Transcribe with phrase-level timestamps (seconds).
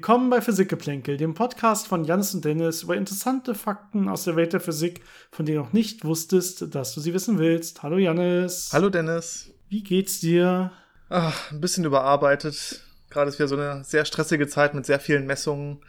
[0.00, 4.54] Willkommen bei Physikgeplänkel, dem Podcast von Janis und Dennis über interessante Fakten aus der Welt
[4.54, 7.82] der Physik, von denen du noch nicht wusstest, dass du sie wissen willst.
[7.82, 8.70] Hallo Janis.
[8.72, 9.52] Hallo Dennis.
[9.68, 10.72] Wie geht's dir?
[11.10, 12.80] Ach, ein bisschen überarbeitet.
[13.10, 15.80] Gerade ist wieder so eine sehr stressige Zeit mit sehr vielen Messungen,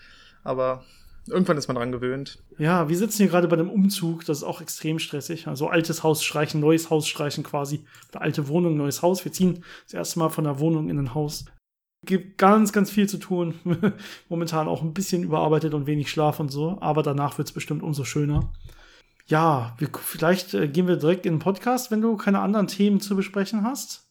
[0.43, 0.83] aber
[1.27, 2.37] irgendwann ist man dran gewöhnt.
[2.57, 5.47] Ja, wir sitzen hier gerade bei einem Umzug, das ist auch extrem stressig.
[5.47, 7.85] Also altes Haus streichen, neues Haus streichen quasi.
[8.11, 9.23] Eine alte Wohnung, neues Haus.
[9.23, 11.45] Wir ziehen das erste Mal von der Wohnung in ein Haus
[12.05, 13.55] gibt ganz, ganz viel zu tun.
[14.29, 16.77] Momentan auch ein bisschen überarbeitet und wenig Schlaf und so.
[16.81, 18.51] Aber danach wird es bestimmt umso schöner.
[19.27, 22.99] Ja, wir, vielleicht äh, gehen wir direkt in den Podcast, wenn du keine anderen Themen
[22.99, 24.09] zu besprechen hast.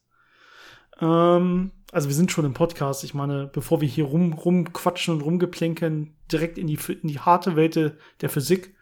[1.00, 3.02] Ähm, also wir sind schon im Podcast.
[3.04, 7.56] Ich meine, bevor wir hier rum, rumquatschen und rumgeplänkeln, direkt in die, in die harte
[7.56, 8.74] Welt der Physik,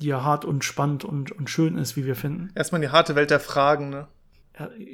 [0.00, 2.50] die ja hart und spannend und, und schön ist, wie wir finden.
[2.54, 4.08] Erstmal in die harte Welt der Fragen, ne?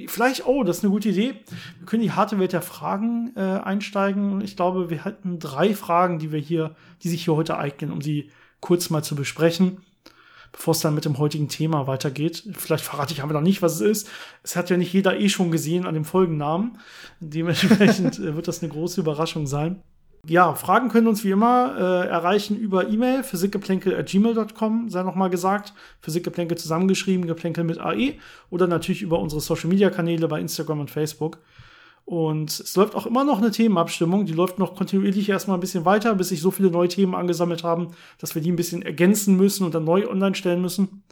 [0.09, 1.35] Vielleicht, oh, das ist eine gute Idee.
[1.79, 4.41] Wir können die harte Welt der Fragen äh, einsteigen.
[4.41, 8.01] Ich glaube, wir hatten drei Fragen, die wir hier, die sich hier heute eignen, um
[8.01, 9.79] sie kurz mal zu besprechen,
[10.53, 12.49] bevor es dann mit dem heutigen Thema weitergeht.
[12.57, 14.11] Vielleicht verrate ich aber noch nicht, was es ist.
[14.43, 16.79] Es hat ja nicht jeder eh schon gesehen an dem Folgennamen.
[17.21, 19.83] Dementsprechend äh, wird das eine große Überraschung sein.
[20.27, 25.75] Ja, Fragen können uns wie immer äh, erreichen über E-Mail, physikgeplänkel.gmail.com, sei nochmal gesagt.
[26.01, 28.15] Physikgeplänkel zusammengeschrieben, Geplänkel mit AE.
[28.49, 31.39] Oder natürlich über unsere Social Media Kanäle bei Instagram und Facebook.
[32.07, 34.25] Und es läuft auch immer noch eine Themenabstimmung.
[34.25, 37.63] Die läuft noch kontinuierlich erstmal ein bisschen weiter, bis sich so viele neue Themen angesammelt
[37.63, 41.03] haben, dass wir die ein bisschen ergänzen müssen und dann neu online stellen müssen.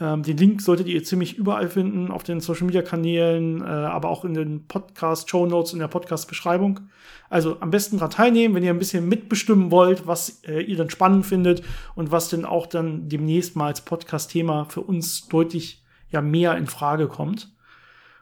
[0.00, 4.08] Ähm, den Link solltet ihr ziemlich überall finden, auf den Social Media Kanälen, äh, aber
[4.08, 6.80] auch in den Podcast Show Notes in der Podcast Beschreibung.
[7.28, 10.90] Also am besten daran teilnehmen, wenn ihr ein bisschen mitbestimmen wollt, was äh, ihr dann
[10.90, 11.62] spannend findet
[11.96, 16.66] und was denn auch dann demnächst mal als Podcast-Thema für uns deutlich ja mehr in
[16.66, 17.50] Frage kommt.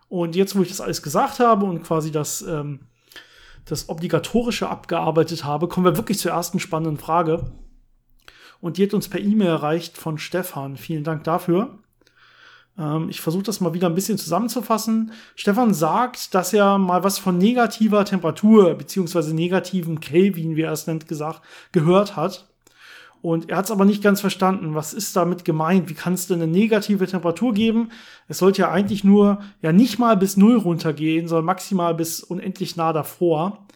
[0.08, 2.80] Und jetzt, wo ich das alles gesagt habe und quasi das, ähm,
[3.66, 7.50] das Obligatorische abgearbeitet habe, kommen wir wirklich zur ersten spannenden Frage.
[8.60, 10.76] Und die hat uns per E-Mail erreicht von Stefan.
[10.76, 11.78] Vielen Dank dafür.
[12.78, 15.12] Ähm, ich versuche das mal wieder ein bisschen zusammenzufassen.
[15.34, 20.86] Stefan sagt, dass er mal was von negativer Temperatur beziehungsweise negativen Kelvin, wie er es
[20.86, 22.48] nennt, gesagt, gehört hat.
[23.22, 24.74] Und er hat es aber nicht ganz verstanden.
[24.74, 25.88] Was ist damit gemeint?
[25.88, 27.90] Wie kann es denn eine negative Temperatur geben?
[28.28, 32.76] Es sollte ja eigentlich nur, ja nicht mal bis Null runtergehen, sondern maximal bis unendlich
[32.76, 33.66] nah davor.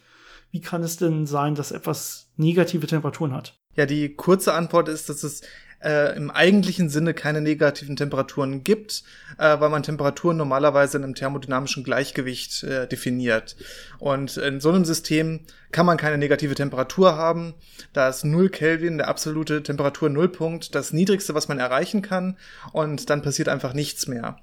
[0.53, 3.60] Wie kann es denn sein, dass etwas negative Temperaturen hat?
[3.77, 5.43] Ja, die kurze Antwort ist, dass es
[5.83, 9.03] äh, im eigentlichen Sinne keine negativen Temperaturen gibt,
[9.39, 13.57] äh, weil man Temperaturen normalerweise in einem thermodynamischen Gleichgewicht äh, definiert.
[13.99, 15.41] Und in so einem System
[15.73, 17.55] kann man keine negative Temperatur haben.
[17.93, 22.37] Da ist 0 Kelvin, der absolute Temperatur-Nullpunkt, das niedrigste, was man erreichen kann.
[22.73, 24.37] Und dann passiert einfach nichts mehr.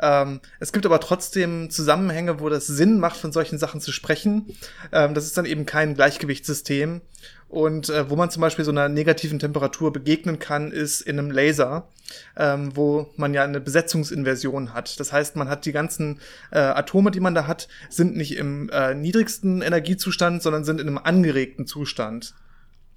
[0.00, 4.46] Ähm, es gibt aber trotzdem Zusammenhänge, wo das Sinn macht, von solchen Sachen zu sprechen.
[4.92, 7.00] Ähm, das ist dann eben kein Gleichgewichtssystem.
[7.48, 11.30] Und äh, wo man zum Beispiel so einer negativen Temperatur begegnen kann, ist in einem
[11.30, 11.88] Laser,
[12.36, 15.00] ähm, wo man ja eine Besetzungsinversion hat.
[15.00, 16.20] Das heißt, man hat die ganzen
[16.50, 20.88] äh, Atome, die man da hat, sind nicht im äh, niedrigsten Energiezustand, sondern sind in
[20.88, 22.34] einem angeregten Zustand.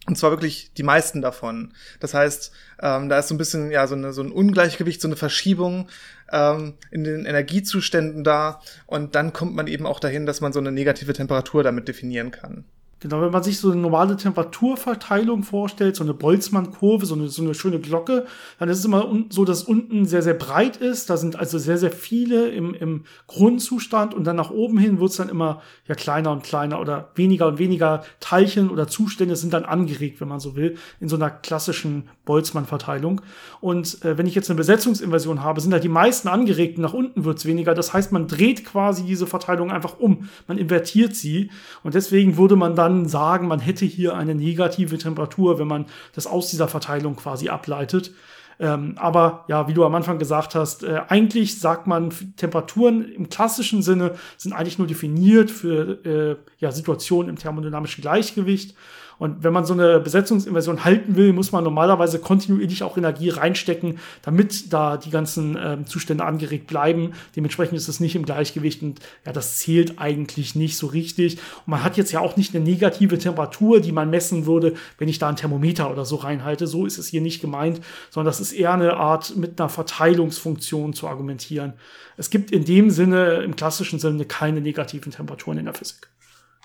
[0.07, 1.73] Und zwar wirklich die meisten davon.
[2.00, 2.51] Das heißt,
[2.81, 5.90] ähm, da ist so ein bisschen ja so, eine, so ein Ungleichgewicht, so eine Verschiebung
[6.31, 8.61] ähm, in den Energiezuständen da.
[8.88, 12.31] Und dann kommt man eben auch dahin, dass man so eine negative Temperatur damit definieren
[12.31, 12.66] kann.
[13.01, 17.41] Genau, wenn man sich so eine normale Temperaturverteilung vorstellt, so eine Boltzmann-Kurve, so eine, so
[17.41, 18.28] eine schöne Glocke,
[18.59, 21.09] dann ist es immer so, dass unten sehr, sehr breit ist.
[21.09, 25.09] Da sind also sehr, sehr viele im, im Grundzustand und dann nach oben hin wird
[25.09, 29.51] es dann immer ja kleiner und kleiner oder weniger und weniger Teilchen oder Zustände sind
[29.51, 33.22] dann angeregt, wenn man so will, in so einer klassischen Boltzmann-Verteilung.
[33.61, 36.94] Und äh, wenn ich jetzt eine Besetzungsinversion habe, sind halt die meisten angeregt und nach
[36.94, 37.73] unten wird es weniger.
[37.73, 40.29] Das heißt, man dreht quasi diese Verteilung einfach um.
[40.47, 41.50] Man invertiert sie.
[41.81, 45.85] Und deswegen würde man dann dann sagen, man hätte hier eine negative Temperatur, wenn man
[46.14, 48.11] das aus dieser Verteilung quasi ableitet.
[48.59, 53.28] Ähm, aber ja, wie du am Anfang gesagt hast, äh, eigentlich sagt man, Temperaturen im
[53.28, 58.76] klassischen Sinne sind eigentlich nur definiert für äh, ja, Situationen im thermodynamischen Gleichgewicht.
[59.22, 64.00] Und wenn man so eine Besetzungsinversion halten will, muss man normalerweise kontinuierlich auch Energie reinstecken,
[64.23, 67.12] damit da die ganzen äh, Zustände angeregt bleiben.
[67.35, 71.38] Dementsprechend ist es nicht im Gleichgewicht und ja, das zählt eigentlich nicht so richtig.
[71.68, 75.08] Und man hat jetzt ja auch nicht eine negative Temperatur, die man messen würde, wenn
[75.08, 76.66] ich da ein Thermometer oder so reinhalte.
[76.66, 77.79] So ist es hier nicht gemeint,
[78.09, 81.73] sondern das ist eher eine Art mit einer Verteilungsfunktion zu argumentieren.
[82.18, 86.09] Es gibt in dem Sinne, im klassischen Sinne, keine negativen Temperaturen in der Physik.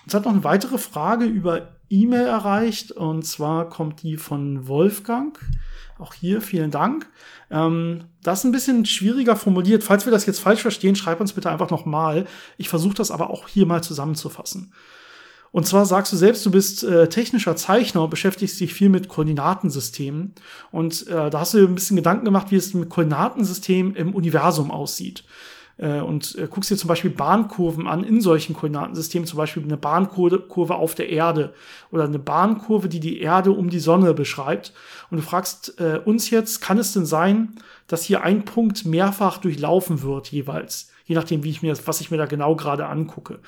[0.07, 5.37] Uns hat noch eine weitere Frage über E-Mail erreicht und zwar kommt die von Wolfgang.
[5.99, 7.09] Auch hier vielen Dank.
[7.51, 9.83] Ähm, das ist ein bisschen schwieriger formuliert.
[9.83, 12.25] Falls wir das jetzt falsch verstehen, schreib uns bitte einfach nochmal.
[12.55, 14.71] Ich versuche das aber auch hier mal zusammenzufassen.
[15.51, 19.09] Und zwar sagst du selbst, du bist äh, technischer Zeichner und beschäftigst dich viel mit
[19.09, 20.35] Koordinatensystemen.
[20.71, 24.15] Und äh, da hast du dir ein bisschen Gedanken gemacht, wie es mit Koordinatensystemen im
[24.15, 25.25] Universum aussieht.
[25.77, 29.77] Äh, und äh, guckst dir zum Beispiel Bahnkurven an in solchen Koordinatensystemen, zum Beispiel eine
[29.77, 31.53] Bahnkurve auf der Erde
[31.91, 34.73] oder eine Bahnkurve, die die Erde um die Sonne beschreibt.
[35.09, 37.55] Und du fragst äh, uns jetzt, kann es denn sein,
[37.87, 40.91] dass hier ein Punkt mehrfach durchlaufen wird jeweils?
[41.07, 43.39] je nachdem, wie ich mir, was ich mir da genau gerade angucke.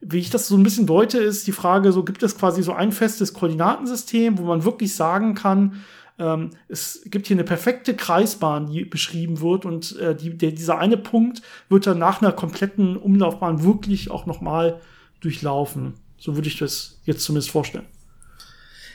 [0.00, 2.72] Wie ich das so ein bisschen deute, ist die Frage, so gibt es quasi so
[2.72, 5.82] ein festes Koordinatensystem, wo man wirklich sagen kann,
[6.22, 10.78] ähm, es gibt hier eine perfekte Kreisbahn, die beschrieben wird und äh, die, der, dieser
[10.78, 14.80] eine Punkt wird dann nach einer kompletten Umlaufbahn wirklich auch nochmal
[15.20, 15.94] durchlaufen.
[16.18, 17.86] So würde ich das jetzt zumindest vorstellen.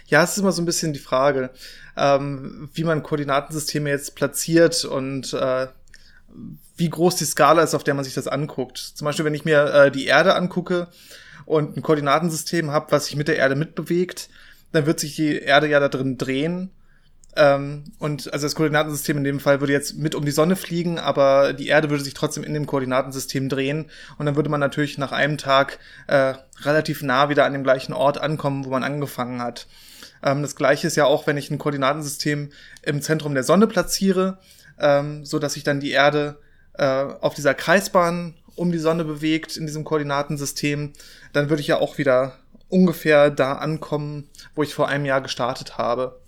[0.05, 1.49] Ja, es ist immer so ein bisschen die Frage,
[1.97, 5.67] ähm, wie man Koordinatensysteme jetzt platziert und äh,
[6.77, 8.77] wie groß die Skala ist, auf der man sich das anguckt.
[8.77, 10.87] Zum Beispiel, wenn ich mir äh, die Erde angucke
[11.45, 14.29] und ein Koordinatensystem habe, was sich mit der Erde mitbewegt,
[14.71, 16.71] dann wird sich die Erde ja da drin drehen
[17.37, 20.97] ähm, und also das Koordinatensystem in dem Fall würde jetzt mit um die Sonne fliegen,
[20.97, 23.85] aber die Erde würde sich trotzdem in dem Koordinatensystem drehen.
[24.17, 27.93] Und dann würde man natürlich nach einem Tag äh, relativ nah wieder an dem gleichen
[27.93, 29.67] Ort ankommen, wo man angefangen hat.
[30.23, 32.49] Ähm, das gleiche ist ja auch, wenn ich ein Koordinatensystem
[32.81, 34.39] im Zentrum der Sonne platziere,
[34.79, 36.39] ähm, so dass sich dann die Erde
[36.73, 40.93] äh, auf dieser Kreisbahn um die Sonne bewegt in diesem Koordinatensystem,
[41.33, 42.33] dann würde ich ja auch wieder
[42.69, 46.19] ungefähr da ankommen, wo ich vor einem Jahr gestartet habe.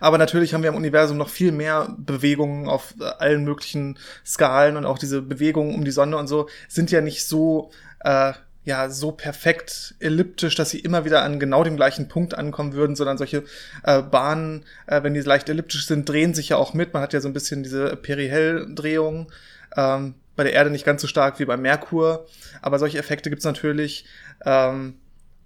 [0.00, 4.76] Aber natürlich haben wir im Universum noch viel mehr Bewegungen auf äh, allen möglichen Skalen
[4.76, 7.70] und auch diese Bewegungen um die Sonne und so sind ja nicht so
[8.00, 8.32] äh,
[8.64, 12.94] ja so perfekt elliptisch, dass sie immer wieder an genau dem gleichen Punkt ankommen würden,
[12.94, 13.44] sondern solche
[13.84, 16.92] äh, Bahnen, äh, wenn die leicht elliptisch sind, drehen sich ja auch mit.
[16.92, 19.32] Man hat ja so ein bisschen diese Perihel-Drehung.
[19.76, 22.26] Ähm, bei der Erde nicht ganz so stark wie beim Merkur,
[22.62, 24.06] aber solche Effekte gibt's natürlich.
[24.44, 24.94] Ähm,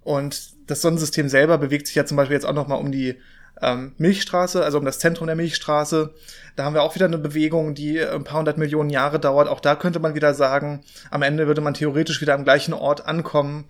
[0.03, 3.15] und das Sonnensystem selber bewegt sich ja zum Beispiel jetzt auch noch mal um die
[3.61, 6.13] ähm, Milchstraße, also um das Zentrum der Milchstraße.
[6.55, 9.47] Da haben wir auch wieder eine Bewegung, die ein paar hundert Millionen Jahre dauert.
[9.47, 13.07] Auch da könnte man wieder sagen, am Ende würde man theoretisch wieder am gleichen Ort
[13.07, 13.65] ankommen.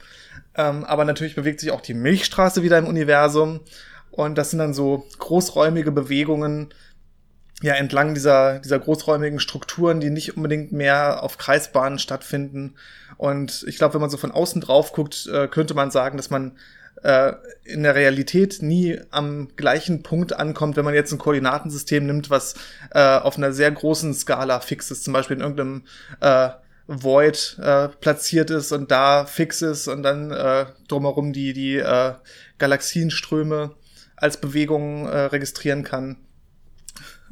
[0.56, 3.62] Ähm, aber natürlich bewegt sich auch die Milchstraße wieder im Universum.
[4.12, 6.74] Und das sind dann so großräumige Bewegungen,
[7.62, 12.76] ja, entlang dieser, dieser großräumigen Strukturen, die nicht unbedingt mehr auf Kreisbahnen stattfinden.
[13.18, 16.30] Und ich glaube, wenn man so von außen drauf guckt, äh, könnte man sagen, dass
[16.30, 16.58] man
[17.04, 17.34] äh,
[17.64, 22.56] in der Realität nie am gleichen Punkt ankommt, wenn man jetzt ein Koordinatensystem nimmt, was
[22.92, 25.84] äh, auf einer sehr großen Skala fix ist, zum Beispiel in irgendeinem
[26.22, 26.50] äh,
[26.88, 32.14] Void äh, platziert ist und da fix ist und dann äh, drumherum die, die äh,
[32.60, 33.72] Galaxienströme
[34.16, 36.18] als Bewegung äh, registrieren kann.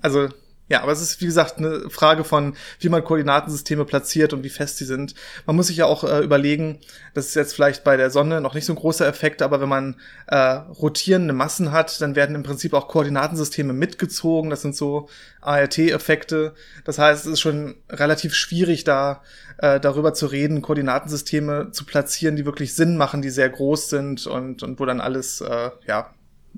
[0.01, 0.29] Also
[0.69, 4.49] ja, aber es ist, wie gesagt, eine Frage von, wie man Koordinatensysteme platziert und wie
[4.49, 5.13] fest sie sind.
[5.45, 6.79] Man muss sich ja auch äh, überlegen,
[7.13, 9.67] das ist jetzt vielleicht bei der Sonne noch nicht so ein großer Effekt, aber wenn
[9.67, 9.95] man
[10.27, 14.49] äh, rotierende Massen hat, dann werden im Prinzip auch Koordinatensysteme mitgezogen.
[14.49, 15.09] Das sind so
[15.41, 16.53] ART-Effekte.
[16.85, 19.21] Das heißt, es ist schon relativ schwierig, da
[19.57, 24.27] äh, darüber zu reden, Koordinatensysteme zu platzieren, die wirklich Sinn machen, die sehr groß sind
[24.27, 26.13] und, und wo dann alles, äh, ja,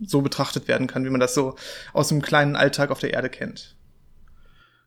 [0.05, 1.55] so betrachtet werden kann, wie man das so
[1.93, 3.74] aus dem kleinen Alltag auf der Erde kennt.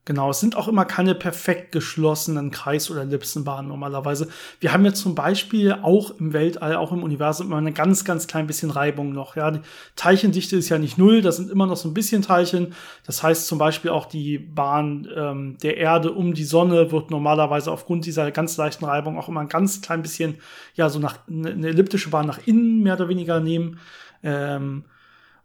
[0.08, 4.28] Genau, es sind auch immer keine perfekt geschlossenen Kreis- oder Ellipsenbahnen normalerweise.
[4.58, 8.26] Wir haben jetzt zum Beispiel auch im Weltall, auch im Universum immer eine ganz, ganz
[8.26, 9.36] klein bisschen Reibung noch.
[9.36, 9.60] Ja, die
[9.96, 12.72] Teilchendichte ist ja nicht null, das sind immer noch so ein bisschen Teilchen.
[13.04, 17.70] Das heißt zum Beispiel auch die Bahn ähm, der Erde um die Sonne wird normalerweise
[17.70, 20.36] aufgrund dieser ganz leichten Reibung auch immer ein ganz klein bisschen,
[20.72, 23.78] ja, so nach eine elliptische Bahn nach innen mehr oder weniger nehmen.
[24.22, 24.84] Ähm,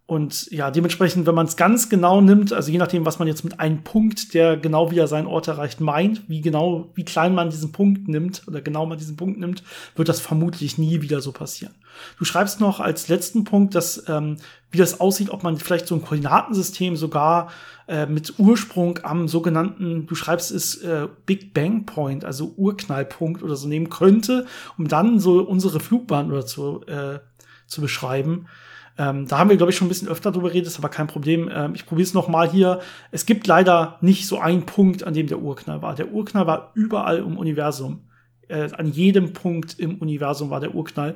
[0.05, 3.45] und ja, dementsprechend, wenn man es ganz genau nimmt, also je nachdem, was man jetzt
[3.45, 7.49] mit einem Punkt, der genau wieder seinen Ort erreicht, meint, wie genau, wie klein man
[7.49, 9.63] diesen Punkt nimmt oder genau man diesen Punkt nimmt,
[9.95, 11.73] wird das vermutlich nie wieder so passieren.
[12.19, 14.37] Du schreibst noch als letzten Punkt, dass ähm,
[14.71, 17.51] wie das aussieht, ob man vielleicht so ein Koordinatensystem sogar
[17.87, 23.55] äh, mit Ursprung am sogenannten, du schreibst es äh, Big Bang Point, also Urknallpunkt oder
[23.55, 27.19] so nehmen könnte, um dann so unsere Flugbahn oder zu, äh,
[27.67, 28.47] zu beschreiben.
[28.97, 31.07] Ähm, da haben wir, glaube ich, schon ein bisschen öfter drüber geredet, ist aber kein
[31.07, 31.49] Problem.
[31.53, 32.79] Ähm, ich probiere es noch mal hier.
[33.11, 35.95] Es gibt leider nicht so einen Punkt, an dem der Urknall war.
[35.95, 38.01] Der Urknall war überall im Universum.
[38.47, 41.15] Äh, an jedem Punkt im Universum war der Urknall.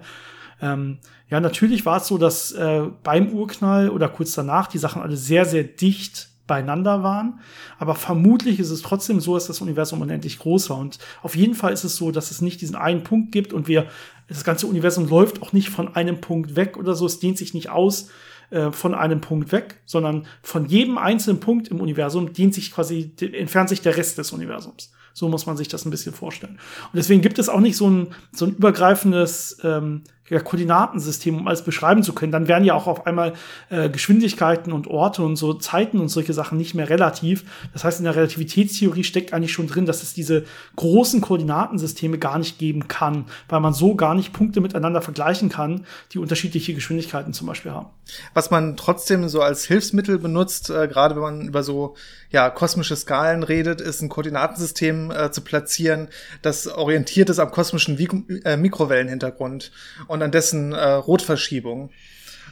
[0.59, 0.97] Ähm,
[1.29, 5.17] ja, natürlich war es so, dass äh, beim Urknall oder kurz danach die Sachen alle
[5.17, 7.39] sehr, sehr dicht beieinander waren.
[7.77, 10.77] Aber vermutlich ist es trotzdem so, dass das Universum unendlich groß war.
[10.77, 13.67] Und auf jeden Fall ist es so, dass es nicht diesen einen Punkt gibt und
[13.67, 13.87] wir,
[14.27, 17.05] das ganze Universum läuft auch nicht von einem Punkt weg oder so.
[17.05, 18.09] Es dehnt sich nicht aus
[18.49, 23.11] äh, von einem Punkt weg, sondern von jedem einzelnen Punkt im Universum dehnt sich quasi,
[23.19, 24.91] entfernt sich der Rest des Universums.
[25.13, 26.59] So muss man sich das ein bisschen vorstellen.
[26.85, 31.47] Und deswegen gibt es auch nicht so ein, so ein übergreifendes ähm, ja, Koordinatensystem, um
[31.47, 33.33] alles beschreiben zu können, dann wären ja auch auf einmal
[33.69, 37.45] äh, Geschwindigkeiten und Orte und so Zeiten und solche Sachen nicht mehr relativ.
[37.73, 40.43] Das heißt, in der Relativitätstheorie steckt eigentlich schon drin, dass es diese
[40.75, 45.85] großen Koordinatensysteme gar nicht geben kann, weil man so gar nicht Punkte miteinander vergleichen kann,
[46.13, 47.87] die unterschiedliche Geschwindigkeiten zum Beispiel haben.
[48.33, 51.95] Was man trotzdem so als Hilfsmittel benutzt, äh, gerade wenn man über so
[52.29, 56.09] ja, kosmische Skalen redet, ist ein Koordinatensystem äh, zu platzieren,
[56.41, 59.71] das orientiert ist am kosmischen Vik äh, Mikrowellenhintergrund
[60.07, 61.91] und an dessen äh, Rotverschiebung.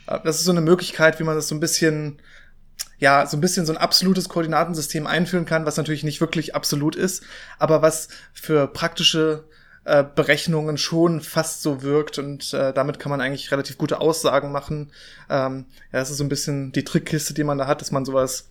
[0.07, 2.21] Äh, das ist so eine Möglichkeit, wie man das so ein bisschen
[2.97, 6.95] ja, so ein bisschen so ein absolutes Koordinatensystem einführen kann, was natürlich nicht wirklich absolut
[6.95, 7.23] ist,
[7.59, 9.45] aber was für praktische
[9.83, 14.51] äh, Berechnungen schon fast so wirkt und äh, damit kann man eigentlich relativ gute Aussagen
[14.51, 14.91] machen.
[15.29, 18.05] Ähm, ja, das ist so ein bisschen die Trickkiste, die man da hat, dass man
[18.05, 18.49] sowas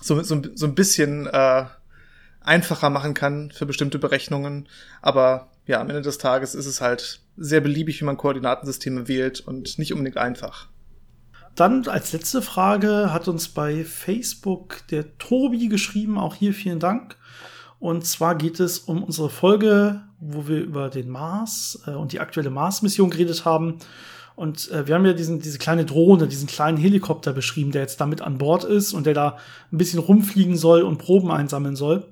[0.00, 1.64] so, so, so ein bisschen äh,
[2.40, 4.68] einfacher machen kann für bestimmte Berechnungen.
[5.02, 9.40] Aber ja, am Ende des Tages ist es halt sehr beliebig, wie man Koordinatensysteme wählt
[9.40, 10.68] und nicht unbedingt einfach.
[11.54, 17.16] Dann als letzte Frage hat uns bei Facebook der Tobi geschrieben, auch hier vielen Dank.
[17.78, 22.20] Und zwar geht es um unsere Folge, wo wir über den Mars äh, und die
[22.20, 23.78] aktuelle Mars-Mission geredet haben.
[24.34, 28.00] Und äh, wir haben ja diesen, diese kleine Drohne, diesen kleinen Helikopter beschrieben, der jetzt
[28.00, 29.38] damit an Bord ist und der da
[29.72, 32.06] ein bisschen rumfliegen soll und Proben einsammeln soll.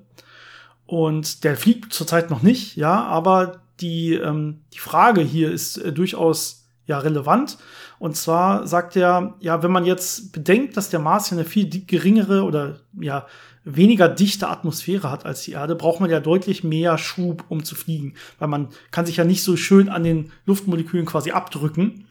[0.87, 5.91] Und der fliegt zurzeit noch nicht, ja, aber die, ähm, die Frage hier ist äh,
[5.91, 7.57] durchaus ja relevant.
[7.99, 11.67] Und zwar sagt er, ja, wenn man jetzt bedenkt, dass der Mars ja eine viel
[11.85, 13.25] geringere oder ja
[13.63, 17.73] weniger dichte Atmosphäre hat als die Erde, braucht man ja deutlich mehr Schub, um zu
[17.75, 22.05] fliegen, weil man kann sich ja nicht so schön an den Luftmolekülen quasi abdrücken.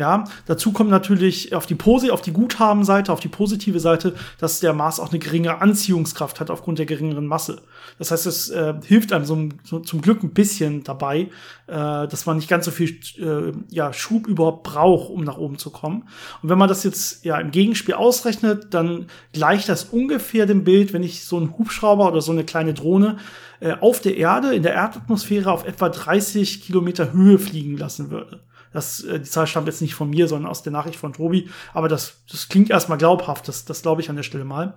[0.00, 4.58] Ja, dazu kommt natürlich auf die Pose, auf die Guthabenseite, auf die positive Seite, dass
[4.58, 7.60] der Mars auch eine geringe Anziehungskraft hat aufgrund der geringeren Masse.
[7.98, 11.28] Das heißt, es äh, hilft einem so, so, zum Glück ein bisschen dabei,
[11.66, 15.58] äh, dass man nicht ganz so viel äh, ja, Schub überhaupt braucht, um nach oben
[15.58, 16.04] zu kommen.
[16.42, 20.94] Und wenn man das jetzt ja im Gegenspiel ausrechnet, dann gleicht das ungefähr dem Bild,
[20.94, 23.18] wenn ich so einen Hubschrauber oder so eine kleine Drohne
[23.60, 28.40] äh, auf der Erde, in der Erdatmosphäre auf etwa 30 Kilometer Höhe fliegen lassen würde.
[28.72, 31.50] Das, äh, die Zahl stammt jetzt nicht von mir, sondern aus der Nachricht von Tobi.
[31.74, 33.48] Aber das, das klingt erstmal glaubhaft.
[33.48, 34.74] Das, das glaube ich an der Stelle mal.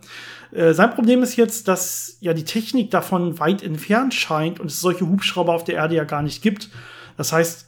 [0.52, 4.82] Äh, sein Problem ist jetzt, dass ja die Technik davon weit entfernt scheint und es
[4.82, 6.70] solche Hubschrauber auf der Erde ja gar nicht gibt.
[7.18, 7.68] Das heißt,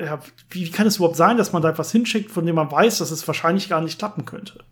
[0.00, 2.70] ja, wie, wie kann es überhaupt sein, dass man da etwas hinschickt, von dem man
[2.70, 4.64] weiß, dass es wahrscheinlich gar nicht klappen könnte?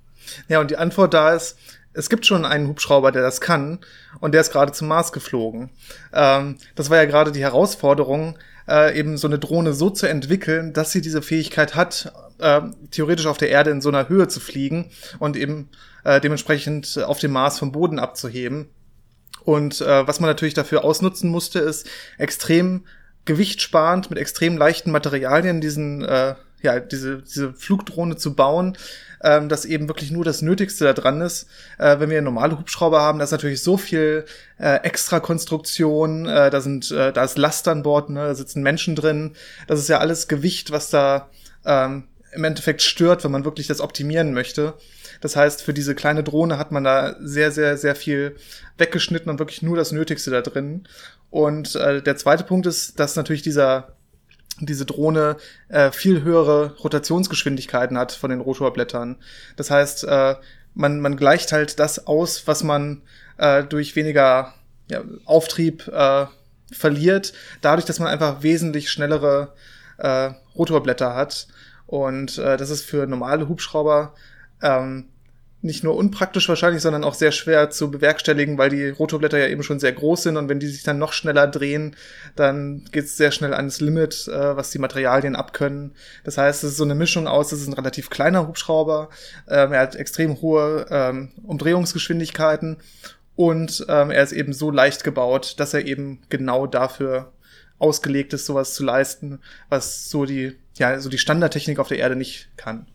[0.48, 1.56] Ja, und die Antwort da ist,
[1.92, 3.80] es gibt schon einen Hubschrauber, der das kann,
[4.20, 5.70] und der ist gerade zum Mars geflogen.
[6.12, 8.38] Ähm, das war ja gerade die Herausforderung,
[8.68, 13.26] äh, eben so eine Drohne so zu entwickeln, dass sie diese Fähigkeit hat, äh, theoretisch
[13.26, 15.68] auf der Erde in so einer Höhe zu fliegen und eben
[16.04, 18.68] äh, dementsprechend auf dem Mars vom Boden abzuheben.
[19.44, 21.88] Und äh, was man natürlich dafür ausnutzen musste, ist
[22.18, 22.84] extrem
[23.24, 28.76] gewichtsparend mit extrem leichten Materialien diesen äh, ja diese diese Flugdrohne zu bauen,
[29.22, 31.46] ähm, dass eben wirklich nur das Nötigste da dran ist.
[31.78, 34.24] Äh, wenn wir normale Hubschrauber haben, da ist natürlich so viel
[34.58, 38.62] äh, extra Konstruktion, äh, da sind, äh, da ist Last an Bord, ne, da sitzen
[38.62, 39.32] Menschen drin.
[39.66, 41.28] Das ist ja alles Gewicht, was da
[41.64, 44.74] ähm, im Endeffekt stört, wenn man wirklich das optimieren möchte.
[45.20, 48.36] Das heißt, für diese kleine Drohne hat man da sehr, sehr, sehr viel
[48.78, 50.86] weggeschnitten und wirklich nur das Nötigste da drin.
[51.30, 53.96] Und äh, der zweite Punkt ist, dass natürlich dieser
[54.66, 55.36] diese Drohne
[55.68, 59.16] äh, viel höhere Rotationsgeschwindigkeiten hat von den Rotorblättern.
[59.56, 60.36] Das heißt, äh,
[60.74, 63.02] man, man gleicht halt das aus, was man
[63.38, 64.54] äh, durch weniger
[64.88, 66.26] ja, Auftrieb äh,
[66.72, 69.54] verliert, dadurch, dass man einfach wesentlich schnellere
[69.98, 71.48] äh, Rotorblätter hat.
[71.86, 74.14] Und äh, das ist für normale Hubschrauber
[74.62, 75.08] ähm,
[75.62, 79.62] nicht nur unpraktisch wahrscheinlich, sondern auch sehr schwer zu bewerkstelligen, weil die Rotorblätter ja eben
[79.62, 81.96] schon sehr groß sind und wenn die sich dann noch schneller drehen,
[82.34, 85.92] dann geht es sehr schnell ans Limit, äh, was die Materialien abkönnen.
[86.24, 89.10] Das heißt, es ist so eine Mischung aus, es ist ein relativ kleiner Hubschrauber,
[89.48, 92.78] ähm, er hat extrem hohe ähm, Umdrehungsgeschwindigkeiten
[93.36, 97.32] und ähm, er ist eben so leicht gebaut, dass er eben genau dafür
[97.78, 102.16] ausgelegt ist, sowas zu leisten, was so die, ja, so die Standardtechnik auf der Erde
[102.16, 102.86] nicht kann.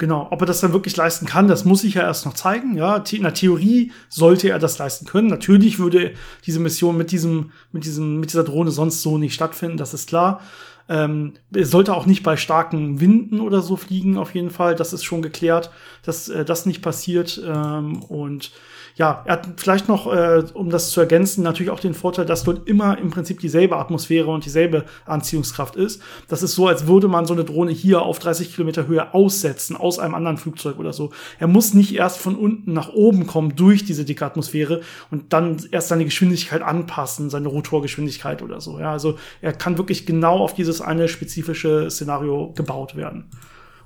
[0.00, 2.74] Genau, ob er das dann wirklich leisten kann, das muss ich ja erst noch zeigen.
[2.74, 5.28] Ja, in der Theorie sollte er das leisten können.
[5.28, 6.14] Natürlich würde
[6.46, 10.08] diese Mission mit diesem, mit diesem, mit dieser Drohne sonst so nicht stattfinden, das ist
[10.08, 10.40] klar.
[10.88, 14.74] Ähm, er sollte auch nicht bei starken Winden oder so fliegen, auf jeden Fall.
[14.74, 15.70] Das ist schon geklärt,
[16.02, 17.38] dass äh, das nicht passiert.
[17.46, 18.52] Ähm, und
[19.00, 22.44] ja, er hat vielleicht noch, äh, um das zu ergänzen, natürlich auch den Vorteil, dass
[22.44, 26.02] dort immer im Prinzip dieselbe Atmosphäre und dieselbe Anziehungskraft ist.
[26.28, 29.76] Das ist so, als würde man so eine Drohne hier auf 30 Kilometer Höhe aussetzen,
[29.76, 31.10] aus einem anderen Flugzeug oder so.
[31.38, 34.80] Er muss nicht erst von unten nach oben kommen durch diese dicke Atmosphäre
[35.10, 38.78] und dann erst seine Geschwindigkeit anpassen, seine Rotorgeschwindigkeit oder so.
[38.78, 43.24] Ja, also er kann wirklich genau auf dieses dieses eine spezifische Szenario gebaut werden.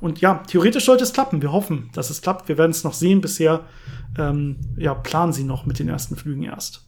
[0.05, 1.41] Und ja, theoretisch sollte es klappen.
[1.41, 2.47] Wir hoffen, dass es klappt.
[2.47, 3.23] Wir werden es noch sehen.
[3.23, 3.65] Bisher
[4.19, 6.83] ähm, ja, planen sie noch mit den ersten Flügen erst.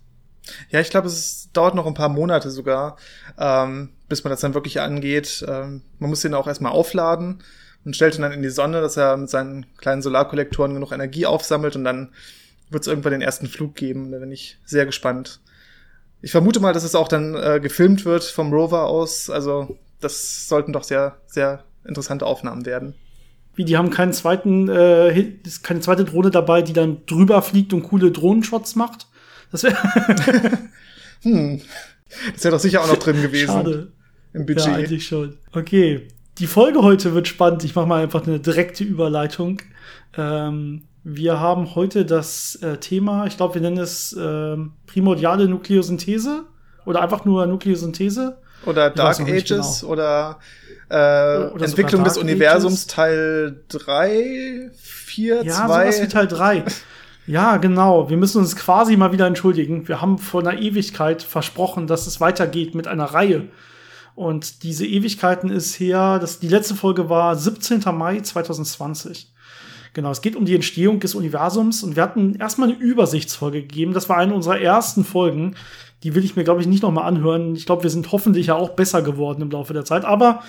[0.69, 2.99] Ja, ich glaube, es dauert noch ein paar Monate sogar,
[3.39, 5.43] ähm, bis man das dann wirklich angeht.
[5.49, 7.43] Ähm, man muss den auch erstmal aufladen
[7.87, 11.25] und stellt ihn dann in die Sonne, dass er mit seinen kleinen Solarkollektoren genug Energie
[11.25, 12.13] aufsammelt und dann
[12.69, 14.13] wird es irgendwann den ersten Flug geben.
[14.13, 15.41] Da bin ich sehr gespannt.
[16.21, 19.31] Ich vermute mal, dass es auch dann äh, gefilmt wird vom Rover aus.
[19.31, 22.95] Also das sollten doch sehr, sehr interessante Aufnahmen werden.
[23.57, 25.33] Wie, die haben keinen zweiten, äh,
[25.63, 29.09] keine zweite Drohne dabei, die dann drüber fliegt und coole Drohnenshots macht?
[29.51, 29.77] Das wäre.
[31.23, 31.61] hm.
[32.35, 33.47] Das wäre doch sicher auch noch drin gewesen.
[33.47, 33.93] Schade.
[34.33, 34.67] Im Budget.
[34.67, 35.39] Ja, eigentlich schon.
[35.53, 36.09] Okay.
[36.39, 37.65] Die Folge heute wird spannend.
[37.65, 39.63] Ich mache mal einfach eine direkte Überleitung.
[40.17, 46.45] Ähm, wir haben heute das äh, Thema, ich glaube, wir nennen es äh, primordiale Nukleosynthese
[46.85, 48.39] oder einfach nur Nukleosynthese.
[48.65, 49.93] Oder Dark Ages genau.
[49.93, 50.41] oder
[50.91, 52.87] äh, Entwicklung des Universums Ages.
[52.87, 55.47] Teil 3, 4, ja, 2.
[55.47, 56.65] Ja, sowas wie Teil 3.
[57.27, 58.09] Ja, genau.
[58.09, 59.89] Wir müssen uns quasi mal wieder entschuldigen.
[59.89, 63.49] Wir haben vor einer Ewigkeit versprochen, dass es weitergeht mit einer Reihe.
[64.15, 67.83] Und diese Ewigkeiten ist her, das, die letzte Folge war 17.
[67.93, 69.33] Mai 2020.
[69.93, 73.93] Genau, es geht um die Entstehung des Universums und wir hatten erstmal eine Übersichtsfolge gegeben.
[73.93, 75.55] Das war eine unserer ersten Folgen.
[76.03, 77.57] Die will ich mir, glaube ich, nicht nochmal anhören.
[77.57, 80.05] Ich glaube, wir sind hoffentlich ja auch besser geworden im Laufe der Zeit.
[80.05, 80.43] Aber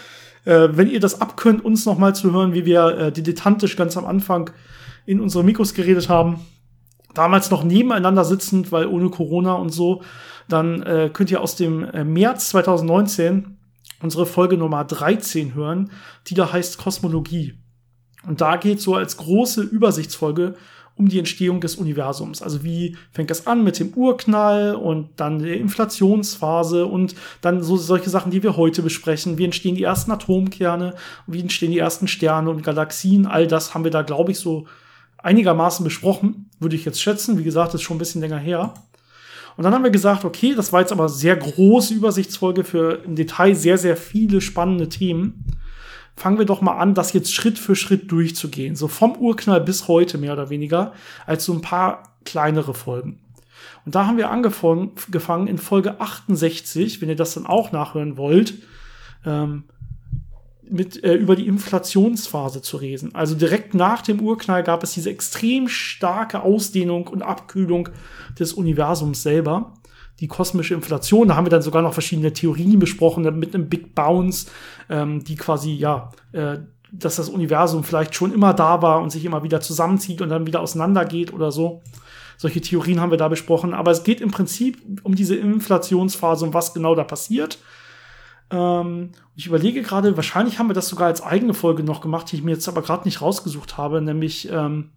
[0.48, 3.98] äh, wenn ihr das abkönnt, uns noch mal zu hören, wie wir äh, dilettantisch ganz
[3.98, 4.50] am Anfang
[5.06, 6.39] in unsere Mikros geredet haben,
[7.13, 10.01] damals noch nebeneinander sitzend, weil ohne Corona und so,
[10.48, 13.58] dann äh, könnt ihr aus dem äh, März 2019
[14.01, 15.92] unsere Folge Nummer 13 hören,
[16.27, 17.56] die da heißt Kosmologie.
[18.25, 20.56] Und da geht so als große Übersichtsfolge
[20.98, 22.42] um die Entstehung des Universums.
[22.42, 27.78] Also wie fängt das an mit dem Urknall und dann der Inflationsphase und dann so
[27.78, 29.38] solche Sachen, die wir heute besprechen.
[29.38, 30.96] Wie entstehen die ersten Atomkerne?
[31.28, 33.28] Wie entstehen die ersten Sterne und Galaxien?
[33.28, 34.66] All das haben wir da, glaube ich, so
[35.18, 37.38] einigermaßen besprochen, würde ich jetzt schätzen.
[37.38, 38.74] Wie gesagt, ist schon ein bisschen länger her.
[39.56, 43.16] Und dann haben wir gesagt, okay, das war jetzt aber sehr große Übersichtsfolge für im
[43.16, 45.46] Detail sehr, sehr viele spannende Themen
[46.17, 48.75] fangen wir doch mal an, das jetzt Schritt für Schritt durchzugehen.
[48.75, 50.93] So vom Urknall bis heute mehr oder weniger,
[51.27, 53.19] als so ein paar kleinere Folgen.
[53.86, 58.56] Und da haben wir angefangen in Folge 68, wenn ihr das dann auch nachhören wollt,
[59.25, 59.63] ähm,
[60.69, 63.13] mit, äh, über die Inflationsphase zu reden.
[63.13, 67.89] Also direkt nach dem Urknall gab es diese extrem starke Ausdehnung und Abkühlung
[68.38, 69.73] des Universums selber
[70.19, 71.27] die kosmische Inflation.
[71.27, 74.47] Da haben wir dann sogar noch verschiedene Theorien besprochen mit einem Big Bounce,
[74.89, 76.58] ähm, die quasi, ja, äh,
[76.91, 80.47] dass das Universum vielleicht schon immer da war und sich immer wieder zusammenzieht und dann
[80.47, 81.82] wieder auseinandergeht oder so.
[82.38, 83.73] Solche Theorien haben wir da besprochen.
[83.73, 87.58] Aber es geht im Prinzip um diese Inflationsphase und was genau da passiert.
[88.51, 92.38] Ähm, ich überlege gerade, wahrscheinlich haben wir das sogar als eigene Folge noch gemacht, die
[92.38, 94.91] ich mir jetzt aber gerade nicht rausgesucht habe, nämlich ähm,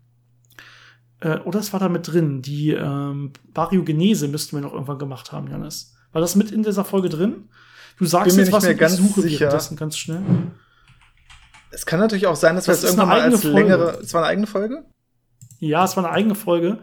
[1.21, 2.43] äh, oder es war da mit drin.
[2.43, 5.95] Die ähm, Baryogenese müssten wir noch irgendwann gemacht haben, Janis.
[6.13, 7.49] War das mit in dieser Folge drin?
[7.99, 9.49] Du sagst jetzt was, mehr ganz ich suche sicher.
[9.49, 10.23] das ganz schnell.
[11.71, 13.59] Es kann natürlich auch sein, dass das wir es irgendwann mal als Folge.
[13.59, 13.99] längere.
[14.03, 14.85] Es war eine eigene Folge?
[15.59, 16.79] Ja, es war eine eigene Folge.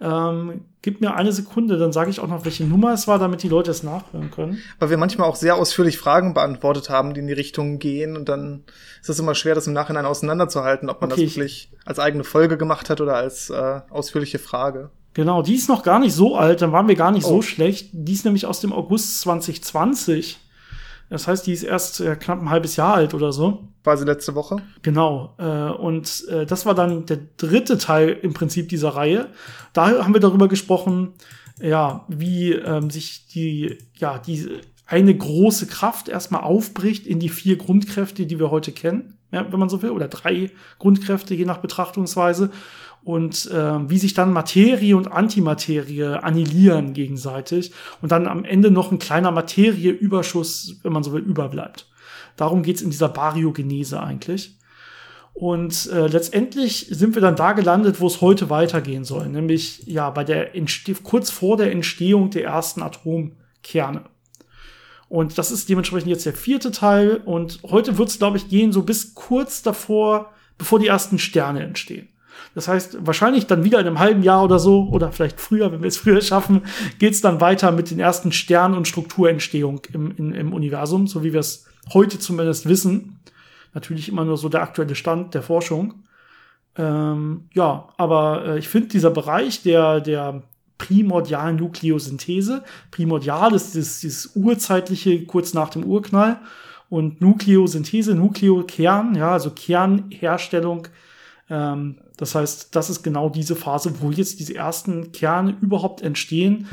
[0.00, 3.42] Ähm, gib mir eine Sekunde, dann sage ich auch noch, welche Nummer es war, damit
[3.42, 4.58] die Leute es nachhören können.
[4.78, 8.28] Weil wir manchmal auch sehr ausführlich Fragen beantwortet haben, die in die Richtung gehen und
[8.28, 8.64] dann
[9.02, 11.24] ist es immer schwer, das im Nachhinein auseinanderzuhalten, ob man okay.
[11.24, 14.90] das wirklich als eigene Folge gemacht hat oder als äh, ausführliche Frage.
[15.12, 17.36] Genau, die ist noch gar nicht so alt, dann waren wir gar nicht oh.
[17.36, 17.90] so schlecht.
[17.92, 20.38] Die ist nämlich aus dem August 2020.
[21.10, 23.68] Das heißt, die ist erst äh, knapp ein halbes Jahr alt oder so.
[23.82, 24.62] War sie letzte Woche?
[24.82, 25.34] Genau.
[25.38, 29.28] Äh, und äh, das war dann der dritte Teil im Prinzip dieser Reihe.
[29.72, 31.14] Da haben wir darüber gesprochen,
[31.60, 34.48] ja, wie ähm, sich die, ja, die
[34.86, 39.60] eine große Kraft erstmal aufbricht in die vier Grundkräfte, die wir heute kennen, ja, wenn
[39.60, 42.50] man so will, oder drei Grundkräfte je nach Betrachtungsweise
[43.02, 48.92] und äh, wie sich dann Materie und Antimaterie annihilieren gegenseitig und dann am Ende noch
[48.92, 51.88] ein kleiner Materieüberschuss, wenn man so will, überbleibt.
[52.36, 54.56] Darum geht's in dieser Baryogenese eigentlich.
[55.32, 60.10] Und äh, letztendlich sind wir dann da gelandet, wo es heute weitergehen soll, nämlich ja
[60.10, 64.04] bei der Entste kurz vor der Entstehung der ersten Atomkerne.
[65.08, 67.16] Und das ist dementsprechend jetzt der vierte Teil.
[67.24, 71.64] Und heute wird es, glaube ich, gehen so bis kurz davor, bevor die ersten Sterne
[71.64, 72.09] entstehen.
[72.54, 75.82] Das heißt, wahrscheinlich dann wieder in einem halben Jahr oder so, oder vielleicht früher, wenn
[75.82, 76.62] wir es früher schaffen,
[76.98, 81.22] geht es dann weiter mit den ersten Sternen- und Strukturentstehung im, in, im Universum, so
[81.22, 83.20] wie wir es heute zumindest wissen.
[83.72, 86.02] Natürlich immer nur so der aktuelle Stand der Forschung.
[86.76, 90.42] Ähm, ja, aber äh, ich finde dieser Bereich der, der
[90.78, 96.40] primordialen Nukleosynthese, primordial ist dieses, dieses urzeitliche kurz nach dem Urknall
[96.88, 100.88] und Nukleosynthese, Nukleokern, ja, also Kernherstellung.
[101.50, 106.68] Ähm, das heißt, das ist genau diese Phase, wo jetzt diese ersten Kerne überhaupt entstehen